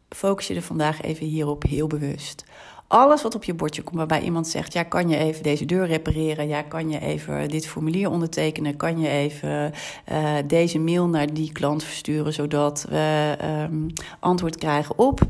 focus 0.09 0.47
je 0.47 0.55
er 0.55 0.63
vandaag 0.63 1.01
even 1.01 1.27
hierop 1.27 1.63
heel 1.63 1.87
bewust. 1.87 2.45
Alles 2.87 3.23
wat 3.23 3.35
op 3.35 3.45
je 3.45 3.55
bordje 3.55 3.83
komt 3.83 3.97
waarbij 3.97 4.21
iemand 4.21 4.49
zegt: 4.49 4.73
Ja, 4.73 4.83
kan 4.83 5.09
je 5.09 5.17
even 5.17 5.43
deze 5.43 5.65
deur 5.65 5.87
repareren? 5.87 6.49
Ja, 6.49 6.63
kan 6.63 6.91
je 6.91 7.01
even 7.01 7.49
dit 7.49 7.67
formulier 7.67 8.11
ondertekenen? 8.11 8.77
Kan 8.77 8.99
je 8.99 9.09
even 9.09 9.73
uh, 10.13 10.35
deze 10.47 10.79
mail 10.79 11.07
naar 11.07 11.35
die 11.35 11.53
klant 11.53 11.85
versturen 11.85 12.33
zodat 12.33 12.87
we 12.89 13.37
um, 13.71 13.87
antwoord 14.21 14.57
krijgen 14.57 14.99
op? 14.99 15.21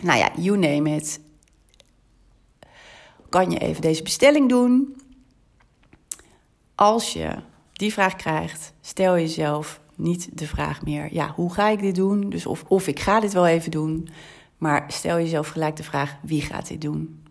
Nou 0.00 0.18
ja, 0.18 0.30
you 0.36 0.58
name 0.58 0.94
it. 0.94 1.20
Kan 3.28 3.50
je 3.50 3.58
even 3.58 3.82
deze 3.82 4.02
bestelling 4.02 4.48
doen? 4.48 5.01
Als 6.82 7.12
je 7.12 7.34
die 7.72 7.92
vraag 7.92 8.16
krijgt, 8.16 8.74
stel 8.80 9.14
jezelf 9.14 9.80
niet 9.94 10.38
de 10.38 10.46
vraag 10.46 10.84
meer: 10.84 11.12
ja, 11.12 11.32
hoe 11.34 11.52
ga 11.52 11.68
ik 11.68 11.80
dit 11.80 11.94
doen? 11.94 12.30
Dus 12.30 12.46
of, 12.46 12.64
of 12.68 12.86
ik 12.86 13.00
ga 13.00 13.20
dit 13.20 13.32
wel 13.32 13.46
even 13.46 13.70
doen. 13.70 14.08
Maar 14.58 14.84
stel 14.88 15.16
jezelf 15.16 15.48
gelijk 15.48 15.76
de 15.76 15.82
vraag: 15.82 16.16
wie 16.22 16.40
gaat 16.40 16.68
dit 16.68 16.80
doen? 16.80 17.24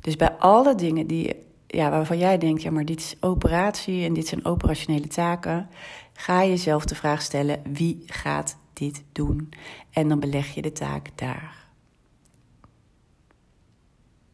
Dus 0.00 0.16
bij 0.16 0.32
alle 0.32 0.74
dingen 0.74 1.06
die, 1.06 1.34
ja, 1.66 1.90
waarvan 1.90 2.18
jij 2.18 2.38
denkt: 2.38 2.62
ja, 2.62 2.70
maar 2.70 2.84
dit 2.84 2.98
is 2.98 3.16
operatie 3.20 4.04
en 4.04 4.12
dit 4.12 4.26
zijn 4.26 4.44
operationele 4.44 5.08
taken, 5.08 5.68
ga 6.12 6.44
jezelf 6.44 6.84
de 6.84 6.94
vraag 6.94 7.22
stellen: 7.22 7.62
wie 7.72 8.02
gaat 8.06 8.56
dit 8.72 9.04
doen? 9.12 9.48
En 9.90 10.08
dan 10.08 10.20
beleg 10.20 10.54
je 10.54 10.62
de 10.62 10.72
taak 10.72 11.08
daar. 11.14 11.66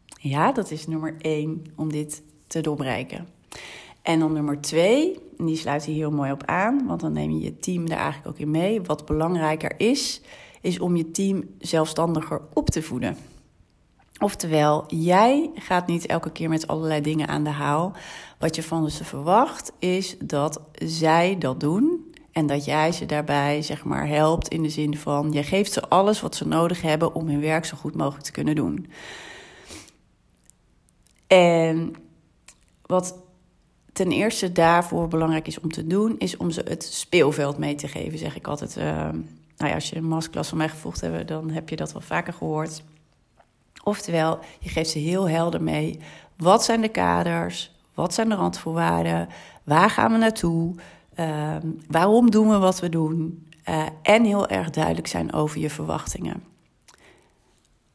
Ja, 0.07 0.53
dat 0.53 0.71
is 0.71 0.87
nummer 0.87 1.15
één 1.19 1.65
om 1.77 1.93
dit 1.93 2.23
te 2.47 2.61
doorbreken. 2.61 3.29
En 4.03 4.19
dan 4.19 4.33
nummer 4.33 4.61
twee, 4.61 5.19
en 5.39 5.47
die 5.47 5.57
sluit 5.57 5.85
hier 5.85 5.95
heel 5.95 6.11
mooi 6.11 6.33
op 6.33 6.45
aan, 6.45 6.87
want 6.87 7.01
dan 7.01 7.13
neem 7.13 7.31
je 7.31 7.41
je 7.41 7.59
team 7.59 7.89
daar 7.89 7.99
eigenlijk 7.99 8.29
ook 8.29 8.39
in 8.39 8.51
mee. 8.51 8.83
Wat 8.83 9.07
belangrijker 9.07 9.73
is, 9.77 10.21
is 10.61 10.79
om 10.79 10.97
je 10.97 11.11
team 11.11 11.45
zelfstandiger 11.59 12.41
op 12.53 12.71
te 12.71 12.83
voeden. 12.83 13.17
Oftewel, 14.19 14.85
jij 14.89 15.51
gaat 15.55 15.87
niet 15.87 16.07
elke 16.07 16.31
keer 16.31 16.49
met 16.49 16.67
allerlei 16.67 17.01
dingen 17.01 17.29
aan 17.29 17.45
de 17.45 17.51
haal. 17.51 17.93
Wat 18.39 18.57
je 18.57 18.63
van 18.63 18.91
ze 18.91 19.05
verwacht 19.05 19.73
is 19.79 20.17
dat 20.19 20.61
zij 20.75 21.39
dat 21.39 21.61
doen 21.61 22.15
en 22.33 22.47
dat 22.47 22.65
jij 22.65 22.93
ze 22.93 23.07
daarbij 23.07 23.63
zeg 23.63 23.85
maar 23.85 24.09
helpt 24.09 24.49
in 24.49 24.63
de 24.63 24.69
zin 24.69 24.97
van 24.97 25.33
je 25.33 25.43
geeft 25.43 25.73
ze 25.73 25.89
alles 25.89 26.21
wat 26.21 26.35
ze 26.35 26.47
nodig 26.47 26.83
hebben 26.83 27.15
om 27.15 27.29
hun 27.29 27.41
werk 27.41 27.65
zo 27.65 27.77
goed 27.77 27.95
mogelijk 27.95 28.25
te 28.25 28.33
kunnen 28.33 28.55
doen. 28.55 28.87
En 31.27 31.95
wat 32.83 33.19
ten 33.93 34.11
eerste 34.11 34.53
daarvoor 34.53 35.09
belangrijk 35.09 35.47
is 35.47 35.61
om 35.61 35.73
te 35.73 35.87
doen, 35.87 36.19
is 36.19 36.37
om 36.37 36.51
ze 36.51 36.63
het 36.69 36.85
speelveld 36.85 37.59
mee 37.59 37.75
te 37.75 37.89
geven, 37.89 38.19
zeg 38.19 38.37
ik 38.37 38.47
altijd. 38.47 38.77
Uh, 38.77 38.85
nou 39.57 39.71
ja, 39.71 39.75
als 39.75 39.91
je 39.91 39.97
een 39.97 40.09
masterclass 40.09 40.49
van 40.49 40.59
mij 40.59 40.69
gevolgd 40.69 41.01
hebt, 41.01 41.29
dan 41.29 41.51
heb 41.51 41.69
je 41.69 41.77
dat 41.77 41.93
wel 41.93 42.03
vaker 42.03 42.33
gehoord. 42.33 42.83
Oftewel, 43.85 44.39
je 44.61 44.69
geeft 44.69 44.91
ze 44.91 44.99
heel 44.99 45.29
helder 45.29 45.63
mee. 45.63 45.99
Wat 46.37 46.65
zijn 46.65 46.81
de 46.81 46.89
kaders? 46.89 47.71
Wat 47.95 48.15
zijn 48.15 48.29
de 48.29 48.35
randvoorwaarden? 48.35 49.29
Waar 49.65 49.91
gaan 49.91 50.13
we 50.13 50.19
naartoe? 50.19 50.75
Uh, 51.21 51.57
waarom 51.89 52.31
doen 52.31 52.49
we 52.49 52.59
wat 52.59 52.81
we 52.81 52.89
doen? 52.89 53.47
Uh, 53.69 53.87
en 54.03 54.25
heel 54.25 54.49
erg 54.49 54.71
duidelijk 54.71 55.07
zijn 55.07 55.33
over 55.33 55.61
je 55.61 55.71
verwachtingen 55.71 56.52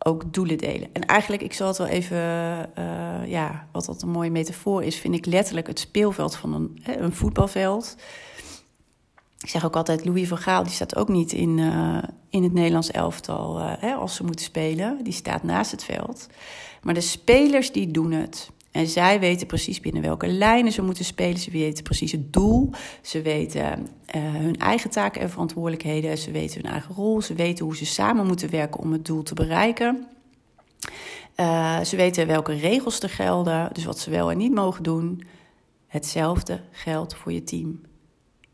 ook 0.08 0.34
doelen 0.34 0.58
delen. 0.58 0.90
En 0.94 1.06
eigenlijk, 1.06 1.42
ik 1.42 1.54
zal 1.54 1.68
het 1.68 1.78
wel 1.78 1.88
even, 1.88 2.18
uh, 2.18 3.28
ja, 3.28 3.68
wat 3.72 3.86
dat 3.86 4.02
een 4.02 4.10
mooie 4.10 4.32
metafoor 4.32 4.84
is, 4.84 4.96
vind 4.96 5.14
ik 5.14 5.26
letterlijk 5.26 5.68
het 5.68 5.80
speelveld 5.80 6.36
van 6.36 6.54
een, 6.54 6.84
een 6.84 7.14
voetbalveld. 7.14 7.96
Ik 9.40 9.50
zeg 9.50 9.66
ook 9.66 9.76
altijd, 9.76 10.06
Louis 10.06 10.28
van 10.28 10.38
Gaal, 10.38 10.64
die 10.64 10.72
staat 10.72 10.96
ook 10.96 11.08
niet 11.08 11.32
in, 11.32 11.58
uh, 11.58 12.04
in 12.30 12.44
het 12.44 12.54
Nederlands 12.54 12.92
elftal 12.92 13.60
uh, 13.60 13.74
hè, 13.80 13.94
als 13.94 14.16
ze 14.16 14.24
moeten 14.24 14.46
spelen. 14.46 15.04
Die 15.04 15.14
staat 15.14 15.44
naast 15.44 15.72
het 15.72 15.84
veld. 15.84 16.28
Maar 16.82 16.94
de 16.94 17.02
spelers 17.02 17.72
die 17.72 17.92
doen 17.92 18.12
het. 18.12 18.50
En 18.78 18.88
zij 18.88 19.20
weten 19.20 19.48
precies 19.48 19.80
binnen 19.80 20.02
welke 20.02 20.28
lijnen 20.28 20.72
ze 20.72 20.82
moeten 20.82 21.06
spelen. 21.06 21.38
Ze 21.38 21.52
weten 21.52 21.84
precies 21.84 22.12
het 22.12 22.34
doel. 22.34 22.70
Ze 23.02 23.22
weten 23.22 23.88
uh, 24.16 24.36
hun 24.36 24.58
eigen 24.58 24.90
taken 24.90 25.22
en 25.22 25.30
verantwoordelijkheden. 25.30 26.18
Ze 26.18 26.32
weten 26.32 26.62
hun 26.62 26.72
eigen 26.72 26.96
rol. 26.96 27.22
Ze 27.22 27.34
weten 27.34 27.66
hoe 27.66 27.76
ze 27.76 27.86
samen 27.86 28.26
moeten 28.26 28.50
werken 28.50 28.80
om 28.80 28.92
het 28.92 29.06
doel 29.06 29.24
te 29.24 29.34
bereiken. 29.34 30.08
Uh, 31.36 31.80
ze 31.80 31.96
weten 31.96 32.28
welke 32.28 32.54
regels 32.54 33.00
er 33.00 33.10
gelden. 33.10 33.70
Dus 33.74 33.86
wat 33.86 34.00
ze 34.00 34.10
wel 34.10 34.32
en 34.32 34.38
niet 34.38 34.54
mogen 34.54 34.84
doen. 34.84 35.24
Hetzelfde 35.88 36.62
geldt 36.72 37.16
voor 37.16 37.32
je 37.32 37.44
team 37.44 37.82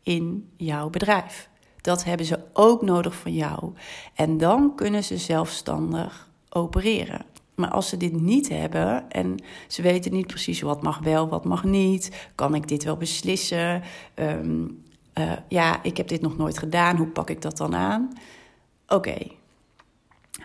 in 0.02 0.50
jouw 0.56 0.90
bedrijf. 0.90 1.48
Dat 1.80 2.04
hebben 2.04 2.26
ze 2.26 2.38
ook 2.52 2.82
nodig 2.82 3.14
van 3.14 3.34
jou. 3.34 3.72
En 4.14 4.38
dan 4.38 4.74
kunnen 4.74 5.04
ze 5.04 5.18
zelfstandig 5.18 6.30
opereren. 6.48 7.24
Maar 7.54 7.70
als 7.70 7.88
ze 7.88 7.96
dit 7.96 8.20
niet 8.20 8.48
hebben 8.48 9.10
en 9.10 9.42
ze 9.68 9.82
weten 9.82 10.12
niet 10.12 10.26
precies 10.26 10.60
wat 10.60 10.82
mag 10.82 10.98
wel, 10.98 11.28
wat 11.28 11.44
mag 11.44 11.64
niet, 11.64 12.28
kan 12.34 12.54
ik 12.54 12.68
dit 12.68 12.84
wel 12.84 12.96
beslissen? 12.96 13.82
Um, 14.14 14.82
uh, 15.18 15.32
ja, 15.48 15.82
ik 15.82 15.96
heb 15.96 16.08
dit 16.08 16.20
nog 16.20 16.36
nooit 16.36 16.58
gedaan, 16.58 16.96
hoe 16.96 17.06
pak 17.06 17.30
ik 17.30 17.42
dat 17.42 17.56
dan 17.56 17.74
aan? 17.74 18.12
Oké. 18.88 19.16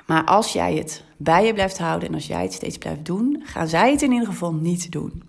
Maar 0.05 0.23
als 0.23 0.53
jij 0.53 0.75
het 0.75 1.03
bij 1.17 1.45
je 1.45 1.53
blijft 1.53 1.77
houden 1.77 2.07
en 2.07 2.13
als 2.13 2.27
jij 2.27 2.43
het 2.43 2.53
steeds 2.53 2.77
blijft 2.77 3.05
doen, 3.05 3.41
gaan 3.45 3.67
zij 3.67 3.91
het 3.91 4.01
in 4.01 4.11
ieder 4.11 4.27
geval 4.27 4.53
niet 4.53 4.91
doen. 4.91 5.23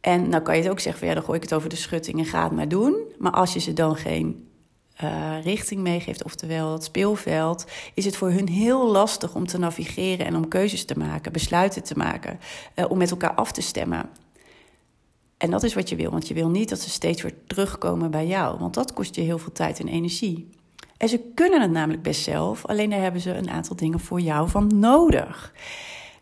En 0.00 0.30
dan 0.30 0.42
kan 0.42 0.56
je 0.56 0.62
het 0.62 0.70
ook 0.70 0.80
zeggen 0.80 1.06
ja, 1.06 1.14
dan 1.14 1.22
gooi 1.22 1.36
ik 1.36 1.42
het 1.42 1.54
over 1.54 1.68
de 1.68 1.76
schutting 1.76 2.18
en 2.18 2.24
ga 2.24 2.42
het 2.42 2.52
maar 2.52 2.68
doen. 2.68 2.94
Maar 3.18 3.32
als 3.32 3.52
je 3.52 3.60
ze 3.60 3.72
dan 3.72 3.96
geen 3.96 4.49
uh, 5.02 5.44
richting 5.44 5.80
meegeeft, 5.80 6.24
oftewel 6.24 6.72
het 6.72 6.84
speelveld, 6.84 7.64
is 7.94 8.04
het 8.04 8.16
voor 8.16 8.30
hun 8.30 8.48
heel 8.48 8.90
lastig 8.90 9.34
om 9.34 9.46
te 9.46 9.58
navigeren 9.58 10.26
en 10.26 10.36
om 10.36 10.48
keuzes 10.48 10.84
te 10.84 10.98
maken, 10.98 11.32
besluiten 11.32 11.82
te 11.82 11.96
maken, 11.96 12.40
uh, 12.76 12.90
om 12.90 12.98
met 12.98 13.10
elkaar 13.10 13.34
af 13.34 13.52
te 13.52 13.60
stemmen. 13.60 14.10
En 15.36 15.50
dat 15.50 15.62
is 15.62 15.74
wat 15.74 15.88
je 15.88 15.96
wil, 15.96 16.10
want 16.10 16.28
je 16.28 16.34
wil 16.34 16.48
niet 16.48 16.68
dat 16.68 16.80
ze 16.80 16.90
steeds 16.90 17.22
weer 17.22 17.34
terugkomen 17.46 18.10
bij 18.10 18.26
jou, 18.26 18.58
want 18.58 18.74
dat 18.74 18.92
kost 18.92 19.14
je 19.14 19.20
heel 19.20 19.38
veel 19.38 19.52
tijd 19.52 19.80
en 19.80 19.88
energie. 19.88 20.48
En 20.96 21.08
ze 21.08 21.20
kunnen 21.34 21.60
het 21.60 21.70
namelijk 21.70 22.02
best 22.02 22.22
zelf, 22.22 22.66
alleen 22.66 22.90
daar 22.90 23.00
hebben 23.00 23.20
ze 23.20 23.34
een 23.34 23.50
aantal 23.50 23.76
dingen 23.76 24.00
voor 24.00 24.20
jou 24.20 24.48
van 24.48 24.78
nodig. 24.78 25.52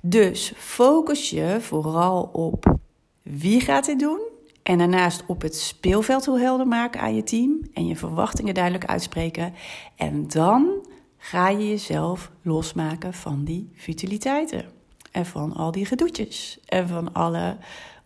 Dus 0.02 0.52
focus 0.56 1.30
je 1.30 1.56
vooral 1.60 2.22
op 2.32 2.76
wie 3.22 3.60
gaat 3.60 3.84
dit 3.84 3.98
doen 3.98 4.20
en 4.68 4.78
daarnaast 4.78 5.24
op 5.26 5.42
het 5.42 5.56
speelveld 5.56 6.24
heel 6.24 6.38
helder 6.38 6.66
maken 6.66 7.00
aan 7.00 7.14
je 7.14 7.22
team 7.22 7.60
en 7.74 7.86
je 7.86 7.96
verwachtingen 7.96 8.54
duidelijk 8.54 8.84
uitspreken. 8.84 9.54
En 9.96 10.28
dan 10.28 10.86
ga 11.16 11.48
je 11.48 11.68
jezelf 11.68 12.30
losmaken 12.42 13.14
van 13.14 13.44
die 13.44 13.70
futiliteiten 13.74 14.64
en 15.12 15.26
van 15.26 15.52
al 15.52 15.70
die 15.70 15.86
gedoetjes 15.86 16.58
en 16.64 16.88
van 16.88 17.12
alle 17.12 17.56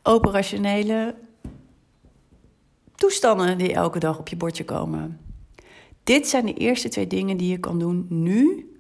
operationele 0.03 1.15
toestanden 2.95 3.59
die 3.59 3.73
elke 3.73 3.99
dag 3.99 4.19
op 4.19 4.29
je 4.29 4.37
bordje 4.37 4.65
komen. 4.65 5.21
Dit 6.05 6.29
zijn 6.29 6.47
de 6.47 6.55
eerste 6.55 6.89
twee 6.89 7.07
dingen 7.07 7.37
die 7.37 7.51
je 7.51 7.59
kan 7.59 7.79
doen 7.79 8.07
nu 8.09 8.73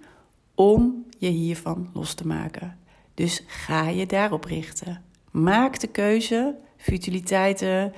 om 0.55 1.07
je 1.19 1.29
hiervan 1.29 1.91
los 1.93 2.15
te 2.15 2.27
maken. 2.27 2.79
Dus 3.15 3.45
ga 3.47 3.89
je 3.89 4.07
daarop 4.07 4.45
richten. 4.45 5.03
Maak 5.31 5.81
de 5.81 5.87
keuze, 5.87 6.57
futiliteiten, 6.83 7.93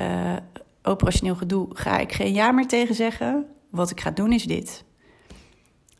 uh, 0.00 0.36
operationeel 0.82 1.34
gedoe, 1.34 1.66
ga 1.72 1.98
ik 1.98 2.12
geen 2.12 2.32
ja 2.32 2.52
meer 2.52 2.66
tegen 2.66 2.94
zeggen. 2.94 3.46
Wat 3.70 3.90
ik 3.90 4.00
ga 4.00 4.10
doen 4.10 4.32
is 4.32 4.44
dit. 4.44 4.84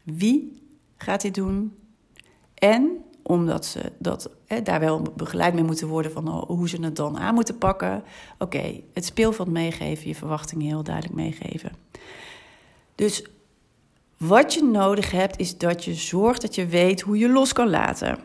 Wie 0.03 0.63
gaat 0.97 1.21
dit 1.21 1.35
doen? 1.35 1.77
En 2.55 3.05
omdat 3.23 3.67
ze 3.67 3.93
dat, 3.99 4.31
hè, 4.47 4.63
daar 4.63 4.81
wel 4.81 5.03
begeleid 5.17 5.55
mee 5.55 5.65
moeten 5.65 5.89
worden 5.89 6.13
van 6.13 6.29
oh, 6.29 6.49
hoe 6.49 6.69
ze 6.69 6.81
het 6.81 6.97
dan 6.97 7.19
aan 7.19 7.35
moeten 7.35 7.59
pakken. 7.59 8.05
Oké, 8.39 8.81
het 8.93 9.05
speelveld 9.05 9.49
meegeven, 9.49 10.09
je 10.09 10.15
verwachtingen 10.15 10.67
heel 10.67 10.83
duidelijk 10.83 11.15
meegeven. 11.15 11.73
Dus 12.95 13.27
wat 14.17 14.55
je 14.55 14.63
nodig 14.63 15.11
hebt, 15.11 15.39
is 15.39 15.59
dat 15.59 15.85
je 15.85 15.95
zorgt 15.95 16.41
dat 16.41 16.55
je 16.55 16.67
weet 16.67 17.01
hoe 17.01 17.19
je 17.19 17.29
los 17.29 17.53
kan 17.53 17.71
laten. 17.71 18.19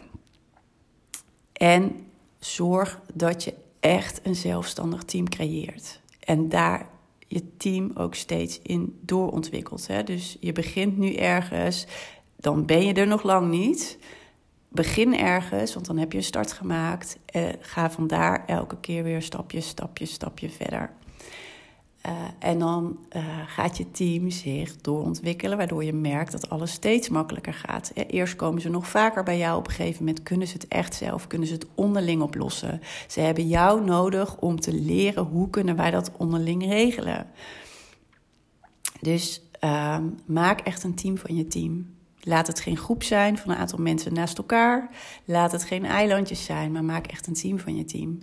En 1.54 2.08
zorg 2.40 3.02
dat 3.14 3.44
je 3.44 3.54
echt 3.80 4.20
een 4.24 4.36
zelfstandig 4.36 5.04
team 5.04 5.30
creëert. 5.30 6.02
En 6.20 6.50
daar 6.50 6.90
je 7.28 7.58
team 7.58 7.92
ook 7.96 8.16
steeds 8.16 8.60
in 8.64 9.00
doorontwikkelt. 9.02 9.88
Hè? 9.88 10.04
Dus 10.04 10.38
je 10.40 10.52
begint 10.52 10.98
nu 10.98 11.14
ergens, 11.14 11.86
dan 12.36 12.66
ben 12.66 12.86
je 12.86 12.94
er 12.94 13.08
nog 13.08 13.24
lang 13.24 13.50
niet. 13.50 13.98
Begin 14.70 15.16
ergens, 15.16 15.74
want 15.74 15.86
dan 15.86 15.98
heb 15.98 16.12
je 16.12 16.18
een 16.18 16.24
start 16.24 16.52
gemaakt. 16.52 17.18
Eh, 17.26 17.44
ga 17.60 17.92
vandaar 17.92 18.46
elke 18.46 18.80
keer 18.80 19.04
weer 19.04 19.22
stapje, 19.22 19.62
stapje, 19.62 20.06
stapje 20.06 20.50
verder. 20.50 20.92
Uh, 22.06 22.12
en 22.40 22.60
dan 22.60 22.98
uh, 23.16 23.24
gaat 23.48 23.78
je 23.78 23.92
team 23.92 24.30
zich 24.30 24.78
doorontwikkelen, 24.78 25.58
waardoor 25.58 25.84
je 25.84 25.94
merkt 25.94 26.32
dat 26.32 26.50
alles 26.50 26.72
steeds 26.72 27.10
makkelijker 27.10 27.54
gaat. 27.54 27.92
Eerst 27.94 28.36
komen 28.36 28.62
ze 28.62 28.70
nog 28.70 28.88
vaker 28.88 29.24
bij 29.24 29.38
jou. 29.38 29.58
Op 29.58 29.68
een 29.68 29.74
gegeven 29.74 30.06
moment 30.06 30.24
kunnen 30.24 30.48
ze 30.48 30.54
het 30.54 30.68
echt 30.68 30.96
zelf, 30.96 31.28
kunnen 31.28 31.48
ze 31.48 31.54
het 31.54 31.68
onderling 31.76 32.22
oplossen. 32.22 32.82
Ze 33.08 33.20
hebben 33.20 33.48
jou 33.48 33.84
nodig 33.84 34.38
om 34.38 34.60
te 34.60 34.74
leren 34.74 35.24
hoe 35.24 35.50
kunnen 35.50 35.76
wij 35.76 35.92
dat 35.92 36.12
onderling 36.18 36.66
regelen. 36.66 37.28
Dus 39.02 39.42
uh, 39.64 39.98
maak 40.26 40.60
echt 40.60 40.84
een 40.84 40.96
team 40.96 41.18
van 41.18 41.36
je 41.36 41.48
team. 41.48 41.96
Laat 42.22 42.48
het 42.48 42.60
geen 42.60 42.78
groep 42.78 43.04
zijn 43.04 43.38
van 43.38 43.52
een 43.52 43.58
aantal 43.58 43.80
mensen 43.80 44.14
naast 44.14 44.38
elkaar. 44.38 44.90
Laat 45.26 45.52
het 45.52 45.64
geen 45.64 45.86
eilandjes 45.86 46.46
zijn, 46.46 46.72
maar 46.72 46.84
maak 46.84 47.08
echt 47.08 47.28
een 47.28 47.34
team 47.34 47.60
van 47.60 47.76
je 47.76 47.86
team. 47.86 48.18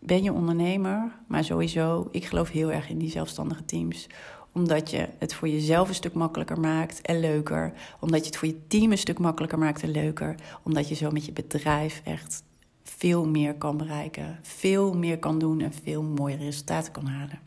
Ben 0.00 0.22
je 0.22 0.32
ondernemer, 0.32 1.12
maar 1.26 1.44
sowieso, 1.44 2.08
ik 2.10 2.24
geloof 2.24 2.50
heel 2.50 2.72
erg 2.72 2.88
in 2.88 2.98
die 2.98 3.10
zelfstandige 3.10 3.64
teams. 3.64 4.06
Omdat 4.52 4.90
je 4.90 5.08
het 5.18 5.34
voor 5.34 5.48
jezelf 5.48 5.88
een 5.88 5.94
stuk 5.94 6.14
makkelijker 6.14 6.60
maakt 6.60 7.00
en 7.00 7.20
leuker. 7.20 7.72
Omdat 8.00 8.20
je 8.20 8.26
het 8.26 8.36
voor 8.36 8.48
je 8.48 8.66
team 8.66 8.90
een 8.90 8.98
stuk 8.98 9.18
makkelijker 9.18 9.58
maakt 9.58 9.82
en 9.82 9.90
leuker. 9.90 10.34
Omdat 10.62 10.88
je 10.88 10.94
zo 10.94 11.10
met 11.10 11.24
je 11.24 11.32
bedrijf 11.32 12.00
echt 12.04 12.42
veel 12.82 13.26
meer 13.26 13.54
kan 13.54 13.76
bereiken. 13.76 14.38
Veel 14.42 14.94
meer 14.94 15.18
kan 15.18 15.38
doen 15.38 15.60
en 15.60 15.72
veel 15.82 16.02
mooie 16.02 16.36
resultaten 16.36 16.92
kan 16.92 17.06
halen. 17.06 17.38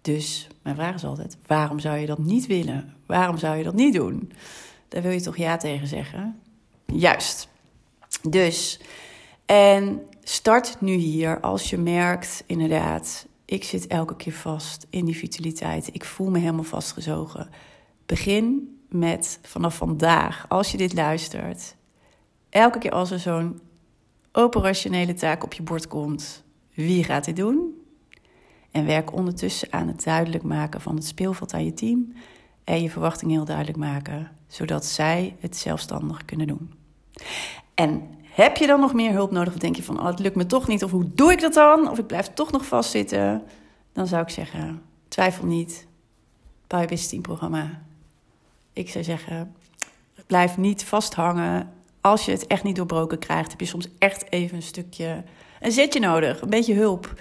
Dus 0.00 0.48
mijn 0.62 0.76
vraag 0.76 0.94
is 0.94 1.04
altijd: 1.04 1.36
waarom 1.46 1.78
zou 1.78 1.96
je 1.96 2.06
dat 2.06 2.18
niet 2.18 2.46
willen? 2.46 2.94
Waarom 3.06 3.38
zou 3.38 3.56
je 3.56 3.64
dat 3.64 3.74
niet 3.74 3.94
doen? 3.94 4.32
Daar 4.88 5.02
wil 5.02 5.10
je 5.10 5.20
toch 5.20 5.36
ja 5.36 5.56
tegen 5.56 5.86
zeggen? 5.86 6.40
Juist. 6.86 7.48
Dus, 8.22 8.80
en 9.46 10.00
start 10.28 10.80
nu 10.80 10.92
hier 10.92 11.40
als 11.40 11.70
je 11.70 11.78
merkt, 11.78 12.44
inderdaad, 12.46 13.26
ik 13.44 13.64
zit 13.64 13.86
elke 13.86 14.16
keer 14.16 14.32
vast 14.32 14.86
in 14.90 15.04
die 15.04 15.16
vitaliteit. 15.16 15.94
Ik 15.94 16.04
voel 16.04 16.30
me 16.30 16.38
helemaal 16.38 16.64
vastgezogen. 16.64 17.48
Begin 18.06 18.76
met 18.88 19.38
vanaf 19.42 19.76
vandaag, 19.76 20.46
als 20.48 20.70
je 20.70 20.76
dit 20.76 20.94
luistert, 20.94 21.76
elke 22.48 22.78
keer 22.78 22.90
als 22.90 23.10
er 23.10 23.18
zo'n 23.18 23.60
operationele 24.32 25.14
taak 25.14 25.44
op 25.44 25.52
je 25.52 25.62
bord 25.62 25.86
komt, 25.88 26.44
wie 26.74 27.04
gaat 27.04 27.24
dit 27.24 27.36
doen? 27.36 27.74
En 28.70 28.86
werk 28.86 29.12
ondertussen 29.12 29.72
aan 29.72 29.88
het 29.88 30.04
duidelijk 30.04 30.42
maken 30.42 30.80
van 30.80 30.94
het 30.94 31.06
speelveld 31.06 31.54
aan 31.54 31.64
je 31.64 31.74
team 31.74 32.12
en 32.64 32.82
je 32.82 32.90
verwachting 32.90 33.30
heel 33.30 33.44
duidelijk 33.44 33.78
maken, 33.78 34.30
zodat 34.46 34.84
zij 34.84 35.36
het 35.40 35.56
zelfstandig 35.56 36.24
kunnen 36.24 36.46
doen. 36.46 36.72
En 37.74 38.15
heb 38.36 38.56
je 38.56 38.66
dan 38.66 38.80
nog 38.80 38.94
meer 38.94 39.12
hulp 39.12 39.30
nodig 39.30 39.52
of 39.52 39.58
denk 39.58 39.76
je 39.76 39.82
van, 39.82 40.00
oh, 40.00 40.06
het 40.06 40.18
lukt 40.18 40.36
me 40.36 40.46
toch 40.46 40.68
niet 40.68 40.84
of 40.84 40.90
hoe 40.90 41.14
doe 41.14 41.32
ik 41.32 41.40
dat 41.40 41.54
dan? 41.54 41.90
Of 41.90 41.98
ik 41.98 42.06
blijf 42.06 42.26
toch 42.34 42.52
nog 42.52 42.66
vastzitten? 42.66 43.42
Dan 43.92 44.06
zou 44.06 44.22
ik 44.22 44.28
zeggen, 44.28 44.82
twijfel 45.08 45.46
niet, 45.46 45.86
bouw 46.66 46.80
je 46.80 46.86
business 46.86 47.08
team 47.08 47.22
programma. 47.22 47.82
Ik 48.72 48.90
zou 48.90 49.04
zeggen, 49.04 49.54
blijf 50.26 50.56
niet 50.56 50.84
vasthangen. 50.84 51.72
Als 52.00 52.24
je 52.24 52.30
het 52.32 52.46
echt 52.46 52.62
niet 52.62 52.76
doorbroken 52.76 53.18
krijgt, 53.18 53.50
heb 53.50 53.60
je 53.60 53.66
soms 53.66 53.88
echt 53.98 54.32
even 54.32 54.56
een 54.56 54.62
stukje, 54.62 55.24
een 55.60 55.72
zetje 55.72 56.00
nodig, 56.00 56.40
een 56.40 56.50
beetje 56.50 56.74
hulp. 56.74 57.20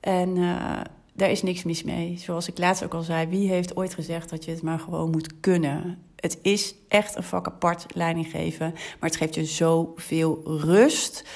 En 0.00 0.36
uh, 0.36 0.80
daar 1.12 1.30
is 1.30 1.42
niks 1.42 1.62
mis 1.62 1.82
mee. 1.82 2.18
Zoals 2.18 2.48
ik 2.48 2.58
laatst 2.58 2.84
ook 2.84 2.94
al 2.94 3.02
zei, 3.02 3.26
wie 3.26 3.48
heeft 3.48 3.76
ooit 3.76 3.94
gezegd 3.94 4.30
dat 4.30 4.44
je 4.44 4.50
het 4.50 4.62
maar 4.62 4.78
gewoon 4.78 5.10
moet 5.10 5.40
kunnen? 5.40 5.98
Het 6.22 6.38
is 6.42 6.74
echt 6.88 7.16
een 7.16 7.22
vak 7.22 7.46
apart 7.46 7.86
leiding 7.94 8.26
geven, 8.26 8.72
maar 8.72 9.10
het 9.10 9.16
geeft 9.16 9.34
je 9.34 9.44
zoveel 9.44 10.42
rust 10.44 11.28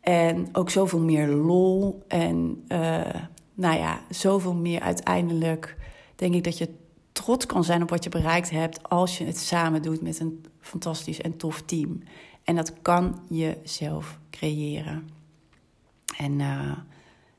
en 0.00 0.48
ook 0.52 0.70
zoveel 0.70 1.00
meer 1.00 1.28
lol 1.28 2.04
en 2.08 2.64
uh, 2.68 3.00
nou 3.54 3.78
ja, 3.78 4.00
zoveel 4.08 4.54
meer 4.54 4.80
uiteindelijk 4.80 5.76
denk 6.16 6.34
ik 6.34 6.44
dat 6.44 6.58
je 6.58 6.68
trots 7.12 7.46
kan 7.46 7.64
zijn 7.64 7.82
op 7.82 7.90
wat 7.90 8.04
je 8.04 8.10
bereikt 8.10 8.50
hebt 8.50 8.88
als 8.88 9.18
je 9.18 9.24
het 9.24 9.38
samen 9.38 9.82
doet 9.82 10.02
met 10.02 10.20
een 10.20 10.44
fantastisch 10.60 11.20
en 11.20 11.36
tof 11.36 11.62
team. 11.62 12.02
En 12.44 12.56
dat 12.56 12.72
kan 12.82 13.20
je 13.28 13.56
zelf 13.64 14.18
creëren. 14.30 15.08
En 16.16 16.32
uh, 16.32 16.76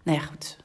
nou 0.04 0.18
ja, 0.18 0.20
goed. 0.20 0.58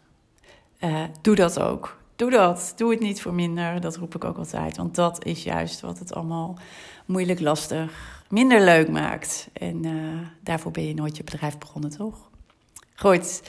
Uh, 0.80 1.04
doe 1.22 1.34
dat 1.34 1.60
ook. 1.60 2.04
Doe 2.16 2.30
dat. 2.30 2.72
Doe 2.76 2.90
het 2.90 3.00
niet 3.00 3.22
voor 3.22 3.34
minder. 3.34 3.80
Dat 3.80 3.96
roep 3.96 4.14
ik 4.14 4.24
ook 4.24 4.36
altijd. 4.36 4.76
Want 4.76 4.94
dat 4.94 5.24
is 5.24 5.42
juist 5.42 5.80
wat 5.80 5.98
het 5.98 6.14
allemaal 6.14 6.58
moeilijk, 7.06 7.40
lastig, 7.40 8.22
minder 8.28 8.60
leuk 8.60 8.88
maakt. 8.88 9.48
En 9.52 9.86
uh, 9.86 9.92
daarvoor 10.40 10.70
ben 10.70 10.86
je 10.86 10.94
nooit 10.94 11.16
je 11.16 11.24
bedrijf 11.24 11.58
begonnen, 11.58 11.90
toch? 11.90 12.28
Goed. 12.94 13.42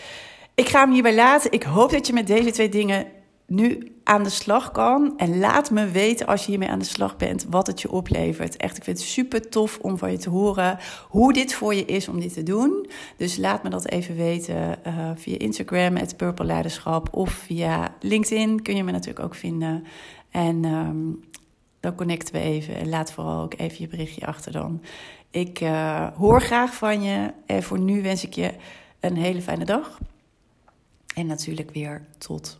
Ik 0.56 0.70
ga 0.70 0.80
hem 0.80 0.92
hierbij 0.92 1.16
laten. 1.16 1.52
Ik 1.52 1.64
hoop 1.64 1.92
dat 1.92 2.08
je 2.08 2.14
met 2.14 2.28
deze 2.28 2.52
twee 2.52 2.70
dingen 2.70 3.08
nu 3.48 3.92
aan 4.04 4.24
de 4.24 4.30
slag 4.30 4.72
kan. 4.72 5.14
En 5.18 5.40
laat 5.40 5.72
me 5.72 5.88
weten 5.88 6.28
als 6.28 6.42
je 6.42 6.50
hiermee 6.50 6.70
aan 6.70 6.80
de 6.80 6.86
slag 6.86 7.18
bent 7.18 7.46
wat 7.50 7.68
het 7.68 7.82
je 7.82 7.92
oplevert. 7.92 8.58
Echt, 8.58 8.78
ik 8.78 8.84
vind 8.84 8.98
het 8.98 9.08
super 9.08 9.50
tof 9.50 9.80
om 9.82 9.98
van 9.98 10.12
je 10.12 10.18
te 10.18 10.30
horen 10.30 10.78
hoe 11.08 11.34
dit 11.34 11.54
voor 11.54 11.76
je 11.76 11.86
is 11.86 12.08
om 12.08 12.20
dit 12.20 12.34
te 12.34 12.44
doen. 12.44 12.90
Dus 13.18 13.38
laat 13.38 13.64
me 13.64 13.70
dat 13.70 13.90
even 13.90 14.16
weten 14.16 14.80
uh, 14.88 15.12
via 15.16 15.38
Instagram, 15.38 15.96
het 15.96 16.18
Purple 16.18 16.46
Leiderschap. 16.46 17.08
Of 17.12 17.32
via 17.32 17.96
LinkedIn 18.00 18.62
kun 18.62 18.76
je 18.76 18.84
me 18.84 18.92
natuurlijk 18.92 19.26
ook 19.26 19.36
vinden. 19.36 19.84
En 20.30 20.66
um, 20.66 21.24
dan 21.80 21.96
connecten 21.96 22.34
we 22.34 22.40
even. 22.40 22.76
En 22.76 22.90
laat 22.90 23.12
vooral 23.12 23.44
ook 23.44 23.54
even 23.58 23.78
je 23.80 23.88
berichtje 23.88 24.26
achter 24.26 24.52
dan. 24.52 24.82
Ik 25.32 25.62
uh, 25.62 26.08
hoor 26.08 26.42
graag 26.42 26.74
van 26.74 27.02
je. 27.02 27.34
En 27.46 27.64
voor 27.64 27.80
nu 27.80 28.02
wens 28.02 28.26
ik 28.26 28.34
je 28.34 28.54
een 29.00 29.18
hele 29.18 29.42
fijne 29.42 29.66
dag. 29.66 30.00
En 31.16 31.26
natuurlijk 31.26 31.72
weer 31.72 32.06
tot 32.18 32.60